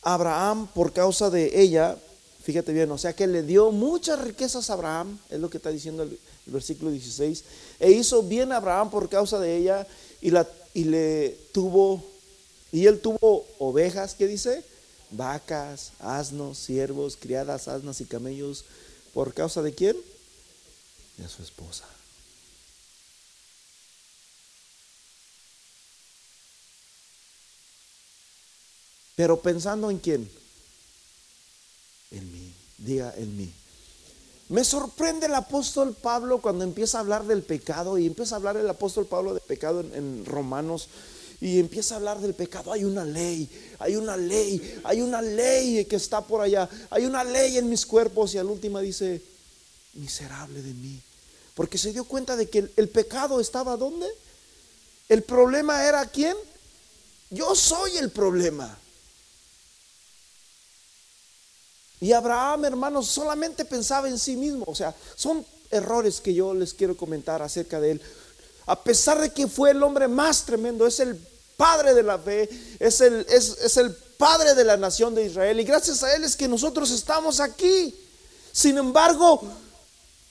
Abraham 0.02 0.68
por 0.68 0.92
causa 0.92 1.30
de 1.30 1.62
ella, 1.62 1.98
fíjate 2.44 2.74
bien, 2.74 2.92
o 2.92 2.98
sea 2.98 3.14
que 3.14 3.26
le 3.26 3.42
dio 3.42 3.72
muchas 3.72 4.20
riquezas 4.20 4.70
a 4.70 4.74
Abraham, 4.74 5.18
es 5.30 5.40
lo 5.40 5.50
que 5.50 5.58
está 5.58 5.70
diciendo 5.70 6.04
el, 6.04 6.20
versículo 6.48 6.92
16, 6.92 7.44
e 7.80 7.92
hizo 7.92 8.22
bien 8.24 8.52
Abraham 8.52 8.92
por 8.92 9.08
causa 9.08 9.40
de 9.40 9.56
ella 9.56 9.88
y, 10.22 10.30
la, 10.30 10.46
y 10.74 10.84
le 10.84 11.38
tuvo, 11.54 12.04
y 12.74 12.86
él 12.86 13.00
tuvo 13.00 13.46
ovejas, 13.58 14.14
¿qué 14.14 14.28
dice? 14.28 14.62
Vacas, 15.12 15.94
asnos, 16.00 16.58
siervos, 16.58 17.16
criadas, 17.16 17.70
asnas 17.70 18.02
y 18.02 18.06
camellos, 18.06 18.66
¿por 19.14 19.34
causa 19.34 19.62
de 19.62 19.74
quién? 19.74 19.96
De 21.18 21.30
su 21.30 21.42
esposa. 21.42 21.86
Pero 29.16 29.40
pensando 29.40 29.90
en 29.90 30.00
quién? 30.00 30.30
En 32.12 32.32
mí. 32.32 32.54
Diga 32.78 33.14
en 33.18 33.38
mí. 33.38 33.52
Me 34.50 34.64
sorprende 34.64 35.26
el 35.26 35.34
apóstol 35.34 35.96
Pablo 36.00 36.40
cuando 36.40 36.64
empieza 36.64 36.98
a 36.98 37.02
hablar 37.02 37.26
del 37.26 37.42
pecado 37.42 37.98
y 37.98 38.06
empieza 38.06 38.36
a 38.36 38.38
hablar 38.38 38.58
el 38.58 38.70
apóstol 38.70 39.08
Pablo 39.08 39.34
de 39.34 39.40
pecado 39.40 39.80
en, 39.80 40.24
Romanos 40.24 40.88
y 41.42 41.60
empieza 41.60 41.96
a 41.96 41.98
hablar 41.98 42.20
del 42.20 42.36
pecado. 42.36 42.72
Hay 42.72 42.84
una 42.84 43.04
ley, 43.04 43.50
hay 43.80 43.96
una 43.96 44.16
ley, 44.16 44.82
hay 44.84 45.02
una 45.02 45.22
ley 45.22 45.86
que 45.86 45.96
está 45.96 46.22
por 46.22 46.42
allá, 46.42 46.70
hay 46.92 47.06
una 47.06 47.24
ley 47.24 47.58
en 47.58 47.70
mis 47.70 47.88
cuerpos 47.88 48.36
y 48.36 48.38
al 48.38 48.46
último 48.46 48.80
dice, 48.80 49.20
miserable 49.94 50.62
de 50.62 50.74
mí. 50.74 51.02
Porque 51.56 51.80
se 51.80 51.92
dio 51.92 52.04
cuenta 52.04 52.36
de 52.36 52.48
que 52.48 52.60
el, 52.60 52.72
el 52.76 52.90
pecado 52.90 53.40
estaba 53.40 53.78
¿dónde? 53.78 54.08
El 55.10 55.24
problema 55.24 55.84
era 55.88 56.06
quién? 56.06 56.36
Yo 57.32 57.56
soy 57.56 57.98
el 57.98 58.12
problema. 58.12 58.78
Y 62.00 62.12
Abraham, 62.12 62.66
hermanos, 62.66 63.08
solamente 63.08 63.66
pensaba 63.66 64.08
en 64.08 64.20
sí 64.20 64.36
mismo. 64.36 64.66
O 64.68 64.76
sea, 64.76 64.94
son 65.16 65.46
errores 65.72 66.22
que 66.22 66.34
yo 66.34 66.54
les 66.54 66.74
quiero 66.74 66.98
comentar 66.98 67.42
acerca 67.42 67.80
de 67.80 67.92
él. 67.92 68.02
A 68.66 68.82
pesar 68.82 69.20
de 69.20 69.32
que 69.32 69.48
fue 69.48 69.72
el 69.72 69.84
hombre 69.84 70.08
más 70.08 70.46
tremendo, 70.46 70.88
es 70.88 71.00
el 71.00 71.20
padre 71.56 71.94
de 71.94 72.04
la 72.04 72.18
fe, 72.18 72.50
es 72.80 73.02
el, 73.02 73.26
es, 73.30 73.78
el 73.78 73.94
padre 73.94 74.56
de 74.56 74.64
la 74.64 74.78
nación 74.78 75.14
de 75.16 75.26
Israel. 75.26 75.60
Y 75.60 75.64
gracias 75.64 76.04
a 76.04 76.16
él 76.16 76.24
es 76.24 76.36
que 76.36 76.48
nosotros 76.48 76.92
estamos 76.92 77.40
aquí. 77.40 77.96
Sin 78.52 78.78
embargo, 78.78 79.42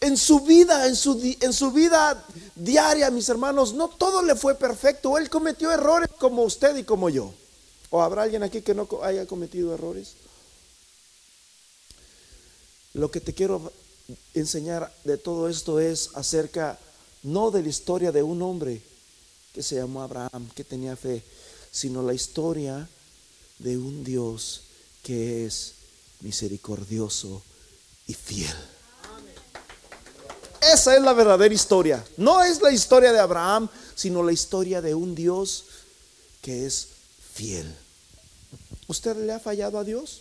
en 0.01 0.17
su 0.17 0.41
vida, 0.41 0.87
en 0.87 0.97
su, 0.97 1.37
en 1.41 1.53
su 1.53 1.71
vida 1.71 2.25
diaria, 2.55 3.11
mis 3.11 3.29
hermanos, 3.29 3.73
no 3.75 3.89
todo 3.89 4.23
le 4.23 4.35
fue 4.35 4.55
perfecto. 4.55 5.17
Él 5.17 5.31
cometió 5.31 5.71
errores 5.71 6.11
como 6.19 6.43
usted 6.43 6.77
y 6.77 6.85
como 6.85 7.09
yo. 7.09 7.33
¿O 7.91 8.03
habrá 8.03 8.23
alguien 8.23 8.43
aquí 8.43 8.63
que 8.63 8.75
no 8.75 8.89
haya 9.03 9.27
cometido 9.27 9.73
errores? 9.73 10.15
Lo 12.95 13.11
que 13.11 13.21
te 13.21 13.35
quiero 13.35 13.73
enseñar 14.35 14.93
de 15.05 15.19
todo 15.19 15.49
esto 15.49 15.81
es 15.81 16.11
acerca 16.15 16.79
no 17.25 17.51
de 17.51 17.63
la 17.63 17.69
historia 17.69 18.13
de 18.13 18.23
un 18.23 18.41
hombre 18.43 18.81
que 19.53 19.63
se 19.63 19.77
llamó 19.77 20.03
Abraham, 20.03 20.49
que 20.55 20.65
tenía 20.65 20.97
fe, 20.97 21.23
sino 21.71 22.03
la 22.03 22.15
historia 22.15 22.89
de 23.59 23.77
un 23.77 24.05
Dios 24.05 24.63
que 25.03 25.45
es 25.45 25.73
misericordioso 26.21 27.43
y 28.07 28.15
fiel. 28.15 28.55
Esa 30.73 30.97
es 30.97 31.03
la 31.03 31.13
verdadera 31.13 31.55
historia. 31.55 32.05
No 32.17 32.43
es 32.43 32.63
la 32.63 32.73
historia 32.73 33.13
de 33.13 33.21
Abraham, 33.21 33.69
sino 33.95 34.23
la 34.23 34.33
historia 34.33 34.81
de 34.81 34.95
un 34.95 35.15
Dios 35.15 35.65
que 36.41 36.65
es 36.67 36.89
fiel. 37.35 37.75
¿Usted 38.87 39.17
le 39.17 39.33
ha 39.33 39.41
fallado 39.41 39.79
a 39.79 39.85
Dios? 39.85 40.21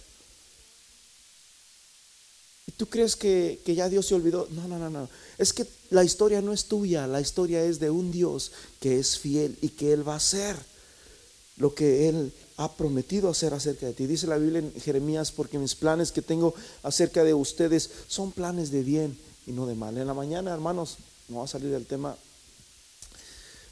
¿Y 2.83 2.85
tú 2.85 2.89
crees 2.89 3.15
que, 3.15 3.61
ya 3.65 3.87
Dios 3.87 4.07
se 4.07 4.13
olvidó? 4.13 4.45
No, 4.51 4.67
no, 4.67 4.77
no, 4.77 4.89
no. 4.89 5.07
Es 5.37 5.53
que 5.53 5.65
la 5.89 6.03
historia 6.03 6.41
no 6.41 6.51
es 6.51 6.65
tuya, 6.65 7.07
la 7.07 7.21
historia 7.21 7.63
es 7.63 7.79
de 7.79 7.89
un 7.89 8.11
Dios 8.11 8.51
que 8.81 8.99
es 8.99 9.17
fiel 9.17 9.57
y 9.61 9.69
que 9.69 9.93
Él 9.93 10.05
va 10.05 10.15
a 10.15 10.17
hacer 10.17 10.57
lo 11.55 11.73
que 11.73 12.09
Él 12.09 12.33
ha 12.57 12.69
prometido 12.73 13.29
hacer 13.29 13.53
acerca 13.53 13.85
de 13.85 13.93
ti. 13.93 14.05
Dice 14.05 14.27
la 14.27 14.37
Biblia 14.37 14.59
en 14.59 14.73
Jeremías, 14.81 15.31
porque 15.31 15.59
mis 15.59 15.75
planes 15.75 16.11
que 16.11 16.21
tengo 16.21 16.53
acerca 16.83 17.23
de 17.23 17.33
ustedes 17.33 17.89
son 18.09 18.33
planes 18.33 18.69
de 18.69 18.83
bien 18.83 19.17
y 19.47 19.53
no 19.53 19.65
de 19.65 19.75
mal. 19.75 19.97
En 19.97 20.05
la 20.07 20.13
mañana, 20.13 20.53
hermanos, 20.53 20.97
no 21.29 21.37
va 21.37 21.45
a 21.45 21.47
salir 21.47 21.69
del 21.69 21.85
tema. 21.85 22.17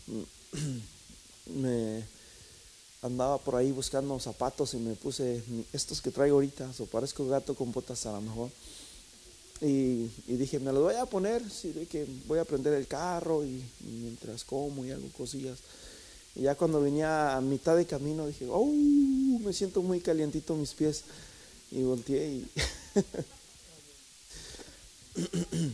Me 1.47 2.05
andaba 3.01 3.39
por 3.39 3.57
ahí 3.57 3.73
buscando 3.73 4.17
zapatos 4.21 4.73
y 4.73 4.77
me 4.77 4.95
puse 4.95 5.43
estos 5.73 5.99
que 6.01 6.11
traigo 6.11 6.35
ahorita, 6.35 6.69
o 6.79 6.85
parezco 6.85 7.27
gato 7.27 7.55
con 7.55 7.73
botas 7.73 8.05
a 8.05 8.13
lo 8.13 8.21
mejor. 8.21 8.49
Y, 9.61 10.09
dije, 10.25 10.59
me 10.59 10.73
los 10.73 10.81
voy 10.81 10.95
a 10.95 11.05
poner, 11.05 11.43
de 11.43 11.85
que 11.85 12.07
voy 12.25 12.39
a 12.39 12.45
prender 12.45 12.73
el 12.73 12.87
carro 12.87 13.45
y, 13.45 13.63
mientras 13.81 14.43
como 14.43 14.83
y 14.83 14.89
hago 14.91 15.07
cosillas. 15.15 15.59
Y 16.35 16.41
ya 16.41 16.55
cuando 16.55 16.81
venía 16.81 17.35
a 17.35 17.41
mitad 17.41 17.77
de 17.77 17.85
camino 17.85 18.25
dije, 18.25 18.47
oh, 18.49 18.65
me 18.65 19.53
siento 19.53 19.83
muy 19.83 19.99
calientito 19.99 20.55
mis 20.55 20.73
pies. 20.73 21.03
Y 21.69 21.83
volteé 21.83 22.27
y... 22.27 22.49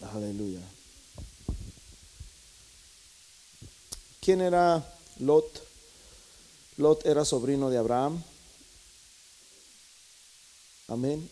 Aleluya. 0.00 0.60
¿Quién 4.20 4.40
era 4.40 4.96
Lot? 5.18 5.62
Lot 6.76 7.04
era 7.04 7.24
sobrino 7.24 7.70
de 7.70 7.78
Abraham. 7.78 8.22
Amén. 10.86 11.28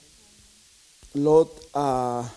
Lot, 1.15 1.69
ah, 1.75 2.31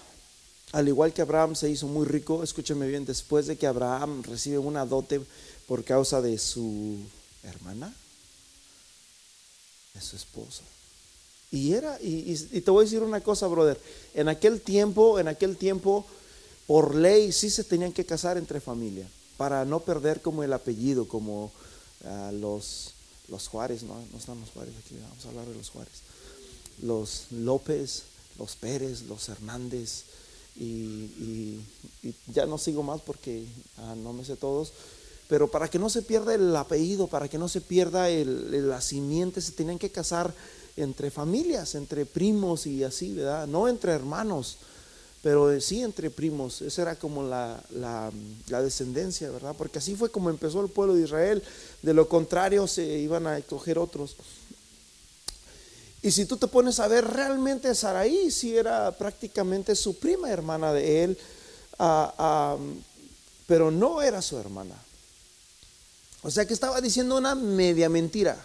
al 0.71 0.87
igual 0.87 1.13
que 1.13 1.21
Abraham, 1.21 1.55
se 1.55 1.69
hizo 1.69 1.87
muy 1.87 2.05
rico. 2.05 2.43
Escúcheme 2.43 2.87
bien, 2.87 3.05
después 3.05 3.47
de 3.47 3.57
que 3.57 3.67
Abraham 3.67 4.23
recibe 4.23 4.57
una 4.57 4.85
dote 4.85 5.21
por 5.67 5.83
causa 5.83 6.21
de 6.21 6.37
su 6.37 6.97
hermana, 7.43 7.93
de 9.93 10.01
su 10.01 10.15
esposa. 10.15 10.63
Y 11.51 11.73
era, 11.73 11.97
y, 12.01 12.35
te 12.35 12.71
voy 12.71 12.81
a 12.81 12.85
decir 12.85 13.01
una 13.01 13.21
cosa, 13.21 13.47
brother. 13.47 13.79
En 14.13 14.27
aquel 14.27 14.59
tiempo, 14.59 15.19
en 15.19 15.29
aquel 15.29 15.55
tiempo, 15.55 16.05
por 16.67 16.95
ley 16.95 17.31
sí 17.31 17.49
se 17.49 17.63
tenían 17.63 17.93
que 17.93 18.05
casar 18.05 18.37
entre 18.37 18.59
familia, 18.59 19.07
para 19.37 19.63
no 19.63 19.79
perder 19.79 20.21
como 20.21 20.43
el 20.43 20.51
apellido, 20.51 21.07
como 21.07 21.51
ah, 22.03 22.31
los, 22.33 22.91
los 23.29 23.47
Juárez, 23.47 23.83
¿no? 23.83 24.03
no 24.11 24.17
están 24.17 24.39
los 24.41 24.49
Juárez 24.49 24.73
aquí, 24.83 24.95
vamos 25.01 25.25
a 25.25 25.29
hablar 25.29 25.45
de 25.45 25.55
los 25.55 25.69
Juárez. 25.69 26.01
Los 26.81 27.27
López, 27.31 28.03
los 28.37 28.55
Pérez, 28.55 29.03
los 29.03 29.27
Hernández, 29.29 30.03
y, 30.57 31.59
ya 32.27 32.45
no 32.45 32.57
sigo 32.57 32.83
más 32.83 33.01
porque 33.01 33.45
ah, 33.77 33.95
no 33.95 34.13
me 34.13 34.23
sé 34.23 34.35
todos, 34.35 34.71
pero 35.27 35.49
para 35.49 35.67
que 35.67 35.79
no 35.79 35.89
se 35.89 36.01
pierda 36.01 36.35
el 36.35 36.55
apellido, 36.55 37.07
para 37.07 37.27
que 37.27 37.37
no 37.37 37.49
se 37.49 37.61
pierda 37.61 38.09
el, 38.09 38.69
la 38.69 38.79
simiente, 38.81 39.41
se 39.41 39.51
tenían 39.51 39.79
que 39.79 39.89
casar 39.89 40.33
entre 40.77 41.09
familias, 41.09 41.75
entre 41.75 42.05
primos 42.05 42.67
y 42.67 42.83
así, 42.83 43.13
¿verdad? 43.13 43.47
No 43.47 43.67
entre 43.67 43.91
hermanos, 43.93 44.57
pero 45.23 45.59
sí 45.59 45.81
entre 45.81 46.11
primos. 46.11 46.61
Esa 46.61 46.83
era 46.83 46.95
como 46.95 47.23
la, 47.23 47.59
la, 47.71 48.61
descendencia, 48.61 49.31
¿verdad? 49.31 49.55
Porque 49.57 49.79
así 49.79 49.95
fue 49.95 50.11
como 50.11 50.29
empezó 50.29 50.61
el 50.61 50.69
pueblo 50.69 50.93
de 50.93 51.03
Israel. 51.03 51.41
De 51.81 51.93
lo 51.93 52.07
contrario, 52.07 52.67
se 52.67 52.99
iban 52.99 53.25
a 53.25 53.37
escoger 53.37 53.79
otros. 53.79 54.15
Y 56.05 56.11
si 56.11 56.27
tú 56.27 56.37
te 56.37 56.45
pones 56.45 56.79
a 56.79 56.87
ver, 56.87 57.03
realmente 57.03 57.73
Saraí 57.73 58.29
sí 58.29 58.55
era 58.55 58.91
prácticamente 58.91 59.75
su 59.75 59.97
prima 59.97 60.29
hermana 60.29 60.71
de 60.71 61.03
él, 61.03 61.17
pero 63.47 63.71
no 63.71 64.03
era 64.03 64.21
su 64.21 64.37
hermana. 64.37 64.75
O 66.21 66.29
sea 66.29 66.45
que 66.45 66.53
estaba 66.53 66.79
diciendo 66.79 67.17
una 67.17 67.33
media 67.33 67.89
mentira. 67.89 68.37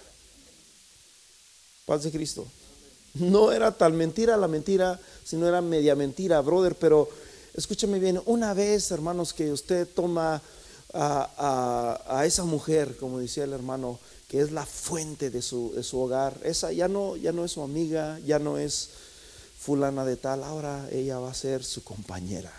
Paz 1.85 2.05
de 2.05 2.11
Cristo. 2.11 2.46
No 3.12 3.53
era 3.53 3.73
tal 3.73 3.92
mentira 3.92 4.38
la 4.38 4.49
mentira, 4.49 4.99
sino 5.23 5.46
era 5.46 5.61
media 5.61 5.94
mentira, 5.94 6.40
brother. 6.40 6.77
Pero 6.77 7.11
escúchame 7.53 7.99
bien, 7.99 8.23
una 8.25 8.55
vez, 8.55 8.90
hermanos, 8.90 9.35
que 9.35 9.53
usted 9.53 9.87
toma 9.87 10.40
a, 10.94 12.23
esa 12.25 12.44
mujer, 12.44 12.96
como 12.96 13.18
decía 13.18 13.44
el 13.44 13.53
hermano, 13.53 13.99
que 14.31 14.40
es 14.40 14.53
la 14.53 14.64
fuente 14.64 15.29
de 15.29 15.43
su, 15.43 15.73
de 15.75 15.83
su, 15.83 15.99
hogar, 15.99 16.38
esa 16.45 16.73
ya 16.73 16.87
no, 16.87 17.16
ya 17.16 17.33
no 17.33 17.45
es 17.45 17.53
su 17.53 17.62
amiga, 17.62 18.21
ya 18.25 18.38
no 18.38 18.59
es 18.59 18.90
fulana 19.59 20.05
de 20.05 20.16
tal, 20.16 20.45
ahora 20.45 20.88
ella 20.93 21.19
va 21.19 21.33
a 21.33 21.35
ser 21.35 21.64
su 21.64 21.83
compañera. 21.83 22.53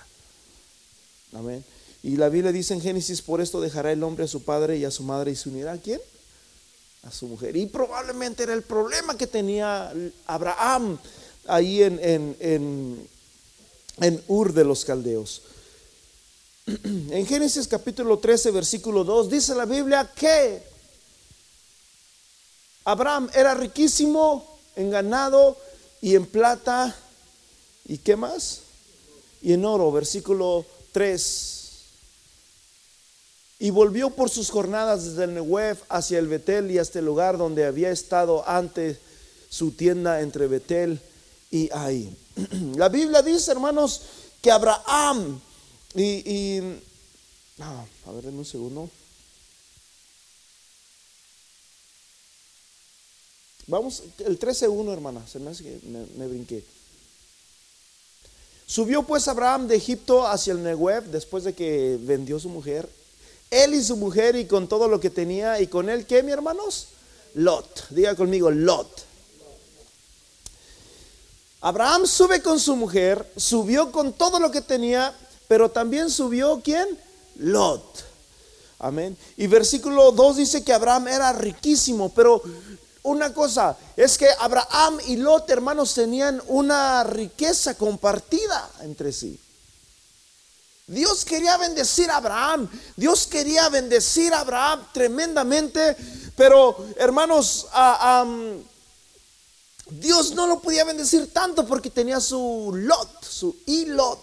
Amén. 1.34 1.64
Y 2.04 2.18
la 2.18 2.28
Biblia 2.28 2.52
dice 2.52 2.74
en 2.74 2.82
Génesis, 2.82 3.22
por 3.22 3.40
esto 3.40 3.62
dejará 3.62 3.92
el 3.92 4.04
hombre 4.04 4.26
a 4.26 4.28
su 4.28 4.44
padre 4.44 4.78
y 4.78 4.86
a 4.86 4.92
su 4.92 5.04
madre 5.04 5.32
y 5.32 5.36
se 5.38 5.48
unirá 5.48 5.72
a 5.72 5.78
quién? 5.78 6.02
a 7.04 7.12
su 7.12 7.28
mujer. 7.28 7.56
Y 7.56 7.66
probablemente 7.66 8.44
era 8.44 8.54
el 8.54 8.62
problema 8.62 9.18
que 9.18 9.28
tenía 9.28 9.92
Abraham 10.28 11.00
ahí 11.48 11.82
en, 11.82 12.00
en, 12.02 13.08
en, 14.00 14.24
Ur 14.28 14.54
de 14.54 14.64
los 14.64 14.86
Caldeos. 14.86 15.42
En 16.84 17.26
Génesis 17.26 17.68
capítulo 17.68 18.20
13, 18.20 18.52
versículo 18.52 19.04
2, 19.04 19.30
dice 19.30 19.56
la 19.56 19.66
Biblia 19.66 20.12
que 20.16 20.71
Abraham 22.84 23.30
era 23.34 23.54
riquísimo 23.54 24.46
en 24.76 24.90
ganado 24.90 25.58
y 26.02 26.16
en 26.16 26.26
plata 26.26 26.96
y 27.86 27.98
qué 27.98 28.16
más? 28.16 28.62
Y 29.42 29.54
en 29.54 29.66
oro, 29.66 29.92
versículo 29.92 30.66
3 30.92 31.62
y 33.62 33.70
volvió 33.70 34.10
por 34.10 34.32
sus 34.32 34.50
jornadas 34.50 35.06
desde 35.06 35.26
el 35.26 35.36
Nehuev 35.36 35.78
hacia 35.88 36.18
el 36.18 36.28
Betel 36.28 36.72
y 36.72 36.80
hasta 36.80 36.98
el 36.98 37.06
lugar 37.06 37.38
donde 37.38 37.64
había 37.64 37.92
estado 37.92 38.44
antes 38.50 38.98
su 39.52 39.70
tienda 39.70 40.22
entre 40.22 40.48
Betel 40.48 41.00
y 41.52 41.70
ahí. 41.72 42.18
La 42.76 42.90
Biblia 42.90 43.22
dice, 43.22 43.52
hermanos, 43.52 44.02
que 44.42 44.50
Abraham 44.50 45.40
y, 45.94 46.58
a 47.60 48.12
ver, 48.16 48.26
en 48.26 48.40
un 48.40 48.46
segundo. 48.46 48.90
Vamos, 53.72 54.04
el 54.20 54.38
13.1, 54.38 54.94
hermana, 54.94 55.26
se 55.26 55.40
me 55.40 55.50
hace 55.50 55.64
que 55.64 55.80
me, 56.18 56.28
brinqué. 56.28 56.64
Subió 58.68 59.02
pues 59.04 59.28
Abraham 59.28 59.68
de 59.68 59.78
Egipto 59.78 60.28
hacia 60.28 60.54
el 60.54 60.62
Nehuev 60.62 61.06
después 61.06 61.44
de 61.44 61.54
que 61.54 61.98
vendió 62.02 62.40
su 62.40 62.50
mujer 62.50 62.88
él 63.52 63.74
y 63.74 63.84
su 63.84 63.98
mujer 63.98 64.38
y 64.38 64.46
con 64.46 64.68
todo 64.68 64.88
lo 64.88 65.00
que 65.00 65.10
tenía. 65.10 65.60
¿Y 65.60 65.68
con 65.68 65.90
él 65.90 66.06
qué, 66.08 66.24
mi 66.24 66.32
hermanos? 66.32 66.88
Lot. 67.36 67.90
Diga 67.90 68.16
conmigo, 68.16 68.50
Lot. 68.50 69.06
Abraham 71.60 72.08
sube 72.08 72.42
con 72.42 72.60
su 72.60 72.76
mujer, 72.76 73.30
subió 73.36 73.92
con 73.92 74.14
todo 74.14 74.40
lo 74.40 74.50
que 74.50 74.62
tenía, 74.62 75.14
pero 75.48 75.70
también 75.70 76.10
subió 76.10 76.60
quién? 76.64 76.88
Lot. 77.36 78.06
Amén. 78.80 79.16
Y 79.38 79.46
versículo 79.46 80.12
2 80.12 80.38
dice 80.38 80.64
que 80.64 80.74
Abraham 80.74 81.10
era 81.10 81.34
riquísimo, 81.34 82.10
pero 82.10 82.42
una 83.04 83.34
cosa 83.34 83.78
es 83.96 84.18
que 84.18 84.28
Abraham 84.40 85.00
y 85.08 85.16
Lot, 85.16 85.50
hermanos, 85.50 85.94
tenían 85.94 86.42
una 86.48 87.04
riqueza 87.04 87.76
compartida 87.76 88.70
entre 88.82 89.12
sí. 89.12 89.40
Dios 90.86 91.26
quería 91.26 91.58
bendecir 91.58 92.12
a 92.12 92.18
Abraham. 92.18 92.70
Dios 92.96 93.26
quería 93.26 93.70
bendecir 93.70 94.34
a 94.34 94.42
Abraham 94.42 94.88
tremendamente. 94.94 95.96
Pero 96.36 96.86
hermanos, 96.98 97.68
Dios 99.90 100.34
no 100.34 100.48
lo 100.48 100.60
podía 100.60 100.84
bendecir 100.84 101.32
tanto 101.34 101.66
porque 101.66 101.90
tenía 101.90 102.20
su 102.20 102.72
lot, 102.74 103.24
su 103.24 103.56
ilot 103.66 104.22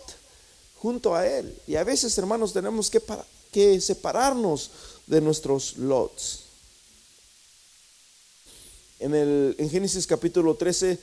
junto 0.76 1.14
a 1.14 1.26
él. 1.26 1.60
Y 1.66 1.76
a 1.76 1.84
veces, 1.84 2.16
hermanos, 2.18 2.52
tenemos 2.52 2.90
que, 2.90 3.02
que 3.50 3.80
separarnos 3.80 4.70
de 5.06 5.20
nuestros 5.20 5.76
lots. 5.78 6.47
En, 9.00 9.14
el, 9.14 9.54
en 9.58 9.70
Génesis 9.70 10.06
capítulo 10.06 10.56
13, 10.56 10.98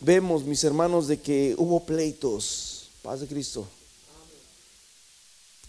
vemos, 0.00 0.44
mis 0.44 0.62
hermanos, 0.62 1.08
de 1.08 1.18
que 1.18 1.54
hubo 1.58 1.84
pleitos. 1.84 2.90
Paz 3.02 3.20
de 3.20 3.26
Cristo. 3.26 3.66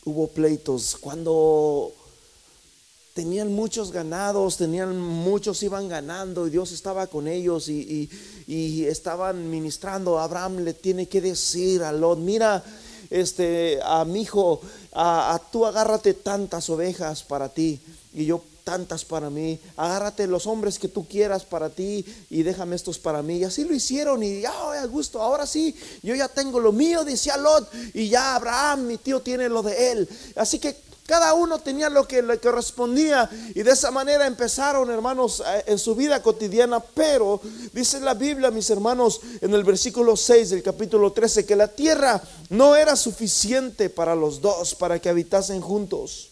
Hubo 0.06 0.28
pleitos. 0.28 0.98
Cuando 1.00 1.92
tenían 3.14 3.52
muchos 3.52 3.92
ganados, 3.92 4.58
tenían 4.58 5.00
muchos 5.00 5.64
iban 5.64 5.90
ganando 5.90 6.48
y 6.48 6.52
Dios 6.52 6.72
estaba 6.72 7.08
con 7.08 7.28
ellos 7.28 7.68
y, 7.68 8.10
estaban 8.86 9.50
ministrando. 9.50 10.20
Abraham 10.20 10.64
le 10.64 10.74
tiene 10.74 11.08
que 11.08 11.22
decir 11.22 11.84
a 11.84 11.92
Lot, 11.92 12.20
mira, 12.20 12.64
este, 13.10 13.80
a 13.84 14.06
mi 14.06 14.22
hijo, 14.22 14.62
a, 14.94 15.42
tú 15.52 15.66
agárrate 15.66 16.14
tantas 16.14 16.70
ovejas 16.70 17.24
para 17.24 17.50
ti 17.50 17.80
y 18.14 18.26
yo 18.26 18.44
tantas 18.64 19.06
para 19.06 19.30
mí. 19.30 19.60
Agárrate 19.76 20.28
los 20.28 20.48
hombres 20.48 20.80
que 20.80 20.88
tú 20.88 21.08
quieras 21.08 21.46
para 21.46 21.70
ti 21.70 22.06
y 22.30 22.44
déjame 22.44 22.76
estos 22.76 23.00
para 23.00 23.22
mí. 23.22 23.38
Y 23.38 23.44
así 23.44 23.64
lo 23.64 23.74
hicieron 23.74 24.24
y 24.24 24.42
ya, 24.42 24.52
a 24.52 24.86
gusto, 24.86 25.22
ahora 25.22 25.46
sí, 25.46 25.76
yo 26.02 26.16
ya 26.16 26.28
tengo 26.28 26.60
lo 26.60 26.72
mío, 26.72 27.04
decía 27.04 27.38
Lot, 27.38 27.70
y 27.94 28.10
ya 28.10 28.36
Abraham, 28.36 28.88
mi 28.88 28.98
tío, 28.98 29.22
tiene 29.22 29.50
lo 29.50 29.62
de 29.62 29.92
él. 29.92 30.10
Así 30.36 30.60
que 30.60 30.76
cada 31.06 31.34
uno 31.34 31.60
tenía 31.60 31.90
lo 31.90 32.08
que 32.08 32.22
le 32.22 32.40
correspondía 32.40 33.30
y 33.54 33.64
de 33.64 33.72
esa 33.72 33.92
manera 33.92 34.26
empezaron, 34.26 34.90
hermanos, 34.90 35.44
en 35.66 35.78
su 35.78 35.94
vida 35.94 36.24
cotidiana. 36.24 36.80
Pero 36.80 37.42
dice 37.74 38.00
la 38.00 38.14
Biblia, 38.14 38.50
mis 38.50 38.70
hermanos, 38.70 39.20
en 39.42 39.54
el 39.54 39.64
versículo 39.64 40.16
6 40.16 40.52
del 40.52 40.64
capítulo 40.64 41.12
13, 41.12 41.46
que 41.46 41.56
la 41.56 41.68
tierra 41.68 42.22
no 42.50 42.78
era 42.78 42.96
suficiente 42.96 43.90
para 43.90 44.16
los 44.16 44.40
dos, 44.40 44.74
para 44.76 45.00
que 45.00 45.10
habitasen 45.10 45.60
juntos 45.60 46.31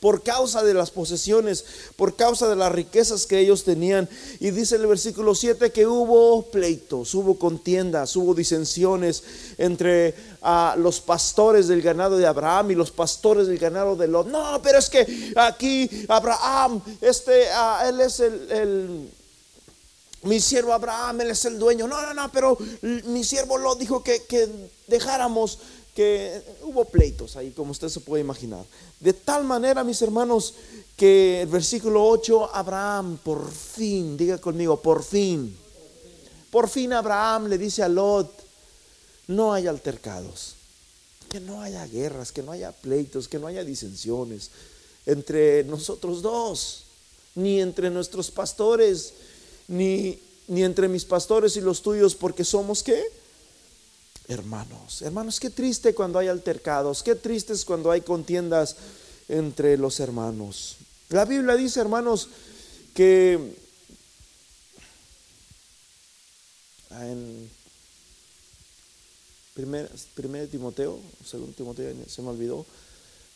por 0.00 0.22
causa 0.22 0.62
de 0.62 0.74
las 0.74 0.90
posesiones, 0.90 1.64
por 1.96 2.14
causa 2.14 2.46
de 2.46 2.56
las 2.56 2.70
riquezas 2.70 3.24
que 3.24 3.38
ellos 3.38 3.64
tenían. 3.64 4.06
Y 4.38 4.50
dice 4.50 4.76
el 4.76 4.86
versículo 4.86 5.34
7 5.34 5.72
que 5.72 5.86
hubo 5.86 6.42
pleitos, 6.50 7.14
hubo 7.14 7.38
contiendas, 7.38 8.14
hubo 8.14 8.34
disensiones 8.34 9.22
entre 9.56 10.14
ah, 10.42 10.74
los 10.76 11.00
pastores 11.00 11.68
del 11.68 11.80
ganado 11.80 12.18
de 12.18 12.26
Abraham 12.26 12.72
y 12.72 12.74
los 12.74 12.90
pastores 12.90 13.46
del 13.46 13.58
ganado 13.58 13.96
de 13.96 14.08
Lot. 14.08 14.26
No, 14.26 14.60
pero 14.62 14.78
es 14.78 14.90
que 14.90 15.32
aquí 15.36 15.88
Abraham, 16.08 16.82
este, 17.00 17.48
ah, 17.52 17.84
él 17.88 18.00
es 18.02 18.20
el, 18.20 19.10
mi 20.24 20.38
siervo 20.38 20.74
Abraham, 20.74 21.22
él 21.22 21.30
es 21.30 21.44
el 21.46 21.58
dueño. 21.58 21.88
No, 21.88 22.02
no, 22.02 22.12
no, 22.12 22.30
pero 22.30 22.58
mi 22.82 23.24
siervo 23.24 23.56
Lot 23.56 23.78
dijo 23.78 24.02
que, 24.02 24.22
que 24.24 24.48
dejáramos 24.86 25.58
que 25.94 26.42
hubo 26.62 26.84
pleitos 26.86 27.36
ahí, 27.36 27.52
como 27.52 27.70
usted 27.70 27.88
se 27.88 28.00
puede 28.00 28.22
imaginar. 28.22 28.64
De 28.98 29.12
tal 29.12 29.44
manera, 29.44 29.84
mis 29.84 30.02
hermanos, 30.02 30.54
que 30.96 31.42
el 31.42 31.48
versículo 31.48 32.04
8, 32.06 32.50
Abraham 32.52 33.18
por 33.22 33.50
fin, 33.50 34.16
diga 34.16 34.38
conmigo, 34.38 34.80
por 34.80 35.04
fin, 35.04 35.56
por 36.50 36.68
fin 36.68 36.92
Abraham 36.92 37.46
le 37.46 37.58
dice 37.58 37.82
a 37.82 37.88
Lot, 37.88 38.30
no 39.28 39.52
hay 39.52 39.66
altercados, 39.66 40.56
que 41.30 41.40
no 41.40 41.62
haya 41.62 41.86
guerras, 41.86 42.32
que 42.32 42.42
no 42.42 42.52
haya 42.52 42.72
pleitos, 42.72 43.28
que 43.28 43.38
no 43.38 43.46
haya 43.46 43.64
disensiones 43.64 44.50
entre 45.06 45.64
nosotros 45.64 46.22
dos, 46.22 46.84
ni 47.34 47.60
entre 47.60 47.90
nuestros 47.90 48.30
pastores, 48.30 49.12
ni, 49.68 50.18
ni 50.48 50.62
entre 50.62 50.88
mis 50.88 51.04
pastores 51.04 51.56
y 51.56 51.60
los 51.60 51.82
tuyos, 51.82 52.14
porque 52.14 52.44
somos 52.44 52.82
qué? 52.82 53.02
Hermanos. 54.28 55.02
Hermanos, 55.02 55.40
qué 55.40 55.50
triste 55.50 55.94
cuando 55.94 56.18
hay 56.18 56.28
altercados, 56.28 57.02
qué 57.02 57.14
triste 57.14 57.52
es 57.52 57.64
cuando 57.64 57.90
hay 57.90 58.00
contiendas 58.00 58.76
entre 59.28 59.76
los 59.76 60.00
hermanos. 60.00 60.76
La 61.10 61.24
Biblia 61.24 61.54
dice, 61.56 61.80
hermanos, 61.80 62.28
que 62.94 63.56
en 66.90 67.50
primer, 69.52 69.90
primer 70.14 70.48
Timoteo, 70.48 70.98
segundo 71.24 71.54
Timoteo, 71.54 71.94
se 72.08 72.22
me 72.22 72.28
olvidó, 72.28 72.64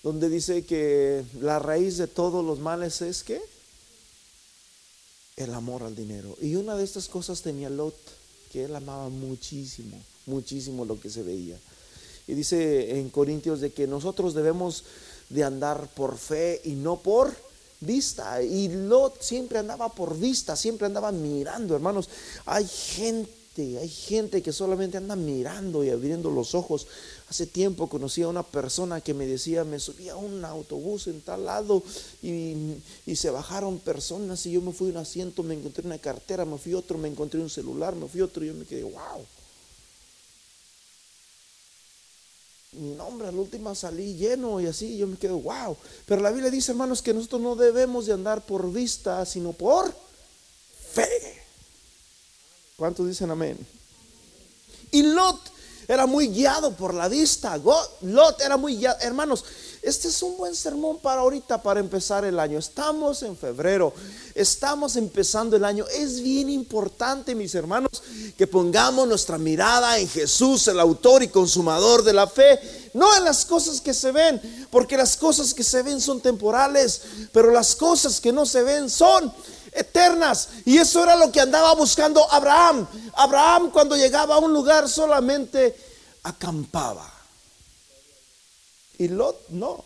donde 0.02 0.28
dice 0.28 0.64
que 0.64 1.24
la 1.40 1.58
raíz 1.58 1.98
de 1.98 2.06
todos 2.06 2.44
los 2.44 2.60
males 2.60 3.02
es 3.02 3.22
que 3.22 3.40
el 5.36 5.52
amor 5.54 5.82
al 5.82 5.94
dinero. 5.94 6.36
Y 6.40 6.54
una 6.54 6.76
de 6.76 6.84
estas 6.84 7.08
cosas 7.08 7.42
tenía 7.42 7.68
Lot, 7.68 7.96
que 8.52 8.64
él 8.64 8.74
amaba 8.74 9.08
muchísimo 9.08 10.00
muchísimo 10.28 10.84
lo 10.84 11.00
que 11.00 11.10
se 11.10 11.22
veía. 11.22 11.58
Y 12.28 12.34
dice 12.34 12.98
en 12.98 13.08
Corintios 13.08 13.60
de 13.60 13.72
que 13.72 13.86
nosotros 13.86 14.34
debemos 14.34 14.84
de 15.30 15.44
andar 15.44 15.88
por 15.94 16.16
fe 16.16 16.60
y 16.64 16.72
no 16.72 16.96
por 16.96 17.34
vista. 17.80 18.42
Y 18.42 18.68
Lot 18.68 19.22
siempre 19.22 19.58
andaba 19.58 19.88
por 19.88 20.16
vista, 20.16 20.56
siempre 20.56 20.86
andaba 20.86 21.12
mirando, 21.12 21.74
hermanos. 21.74 22.08
Hay 22.46 22.66
gente, 22.66 23.78
hay 23.78 23.88
gente 23.88 24.42
que 24.42 24.52
solamente 24.52 24.96
anda 24.96 25.16
mirando 25.16 25.84
y 25.84 25.90
abriendo 25.90 26.30
los 26.30 26.54
ojos. 26.54 26.86
Hace 27.30 27.46
tiempo 27.46 27.88
conocí 27.88 28.22
a 28.22 28.28
una 28.28 28.42
persona 28.42 29.00
que 29.00 29.14
me 29.14 29.26
decía, 29.26 29.64
me 29.64 29.78
subí 29.78 30.08
a 30.08 30.16
un 30.16 30.44
autobús 30.44 31.06
en 31.06 31.20
tal 31.20 31.44
lado 31.44 31.82
y, 32.22 32.76
y 33.06 33.16
se 33.16 33.30
bajaron 33.30 33.78
personas 33.78 34.44
y 34.46 34.52
yo 34.52 34.62
me 34.62 34.72
fui 34.72 34.88
a 34.88 34.92
un 34.92 34.96
asiento, 34.98 35.42
me 35.42 35.54
encontré 35.54 35.86
una 35.86 35.98
cartera, 35.98 36.44
me 36.44 36.58
fui 36.58 36.74
otro, 36.74 36.98
me 36.98 37.08
encontré 37.08 37.40
un 37.40 37.50
celular, 37.50 37.94
me 37.94 38.08
fui 38.08 38.22
otro 38.22 38.44
y 38.44 38.48
yo 38.48 38.54
me 38.54 38.64
quedé, 38.64 38.82
wow. 38.82 39.24
Mi 42.78 42.94
nombre, 42.94 43.28
al 43.28 43.36
último 43.36 43.74
salí 43.74 44.14
lleno 44.14 44.60
y 44.60 44.66
así, 44.66 44.96
yo 44.96 45.06
me 45.06 45.16
quedo, 45.16 45.38
wow. 45.38 45.76
Pero 46.06 46.22
la 46.22 46.30
Biblia 46.30 46.50
dice, 46.50 46.72
hermanos, 46.72 47.02
que 47.02 47.12
nosotros 47.12 47.40
no 47.40 47.56
debemos 47.56 48.06
de 48.06 48.12
andar 48.12 48.44
por 48.44 48.72
vista, 48.72 49.24
sino 49.26 49.52
por 49.52 49.94
fe. 50.92 51.42
¿Cuántos 52.76 53.06
dicen 53.08 53.30
amén? 53.30 53.58
Y 54.90 55.02
Lot 55.02 55.40
era 55.88 56.06
muy 56.06 56.28
guiado 56.28 56.72
por 56.76 56.94
la 56.94 57.08
vista. 57.08 57.56
Lot 58.02 58.40
era 58.40 58.56
muy 58.56 58.76
guiado. 58.76 58.98
Hermanos, 59.00 59.44
este 59.88 60.08
es 60.08 60.22
un 60.22 60.36
buen 60.36 60.54
sermón 60.54 60.98
para 60.98 61.22
ahorita, 61.22 61.62
para 61.62 61.80
empezar 61.80 62.24
el 62.24 62.38
año. 62.38 62.58
Estamos 62.58 63.22
en 63.22 63.36
febrero, 63.36 63.94
estamos 64.34 64.96
empezando 64.96 65.56
el 65.56 65.64
año. 65.64 65.86
Es 65.88 66.20
bien 66.20 66.50
importante, 66.50 67.34
mis 67.34 67.54
hermanos, 67.54 68.02
que 68.36 68.46
pongamos 68.46 69.08
nuestra 69.08 69.38
mirada 69.38 69.98
en 69.98 70.06
Jesús, 70.06 70.68
el 70.68 70.78
autor 70.78 71.22
y 71.22 71.28
consumador 71.28 72.04
de 72.04 72.12
la 72.12 72.26
fe, 72.26 72.90
no 72.92 73.16
en 73.16 73.24
las 73.24 73.46
cosas 73.46 73.80
que 73.80 73.94
se 73.94 74.12
ven, 74.12 74.68
porque 74.70 74.96
las 74.96 75.16
cosas 75.16 75.54
que 75.54 75.64
se 75.64 75.82
ven 75.82 76.00
son 76.00 76.20
temporales, 76.20 77.00
pero 77.32 77.50
las 77.50 77.74
cosas 77.74 78.20
que 78.20 78.32
no 78.32 78.44
se 78.44 78.62
ven 78.62 78.90
son 78.90 79.32
eternas. 79.72 80.50
Y 80.66 80.76
eso 80.76 81.02
era 81.02 81.16
lo 81.16 81.32
que 81.32 81.40
andaba 81.40 81.74
buscando 81.74 82.30
Abraham. 82.30 82.86
Abraham 83.14 83.70
cuando 83.70 83.96
llegaba 83.96 84.34
a 84.34 84.38
un 84.38 84.52
lugar 84.52 84.86
solamente 84.86 85.74
acampaba. 86.24 87.17
Y 88.98 89.08
Lot 89.08 89.48
no. 89.50 89.84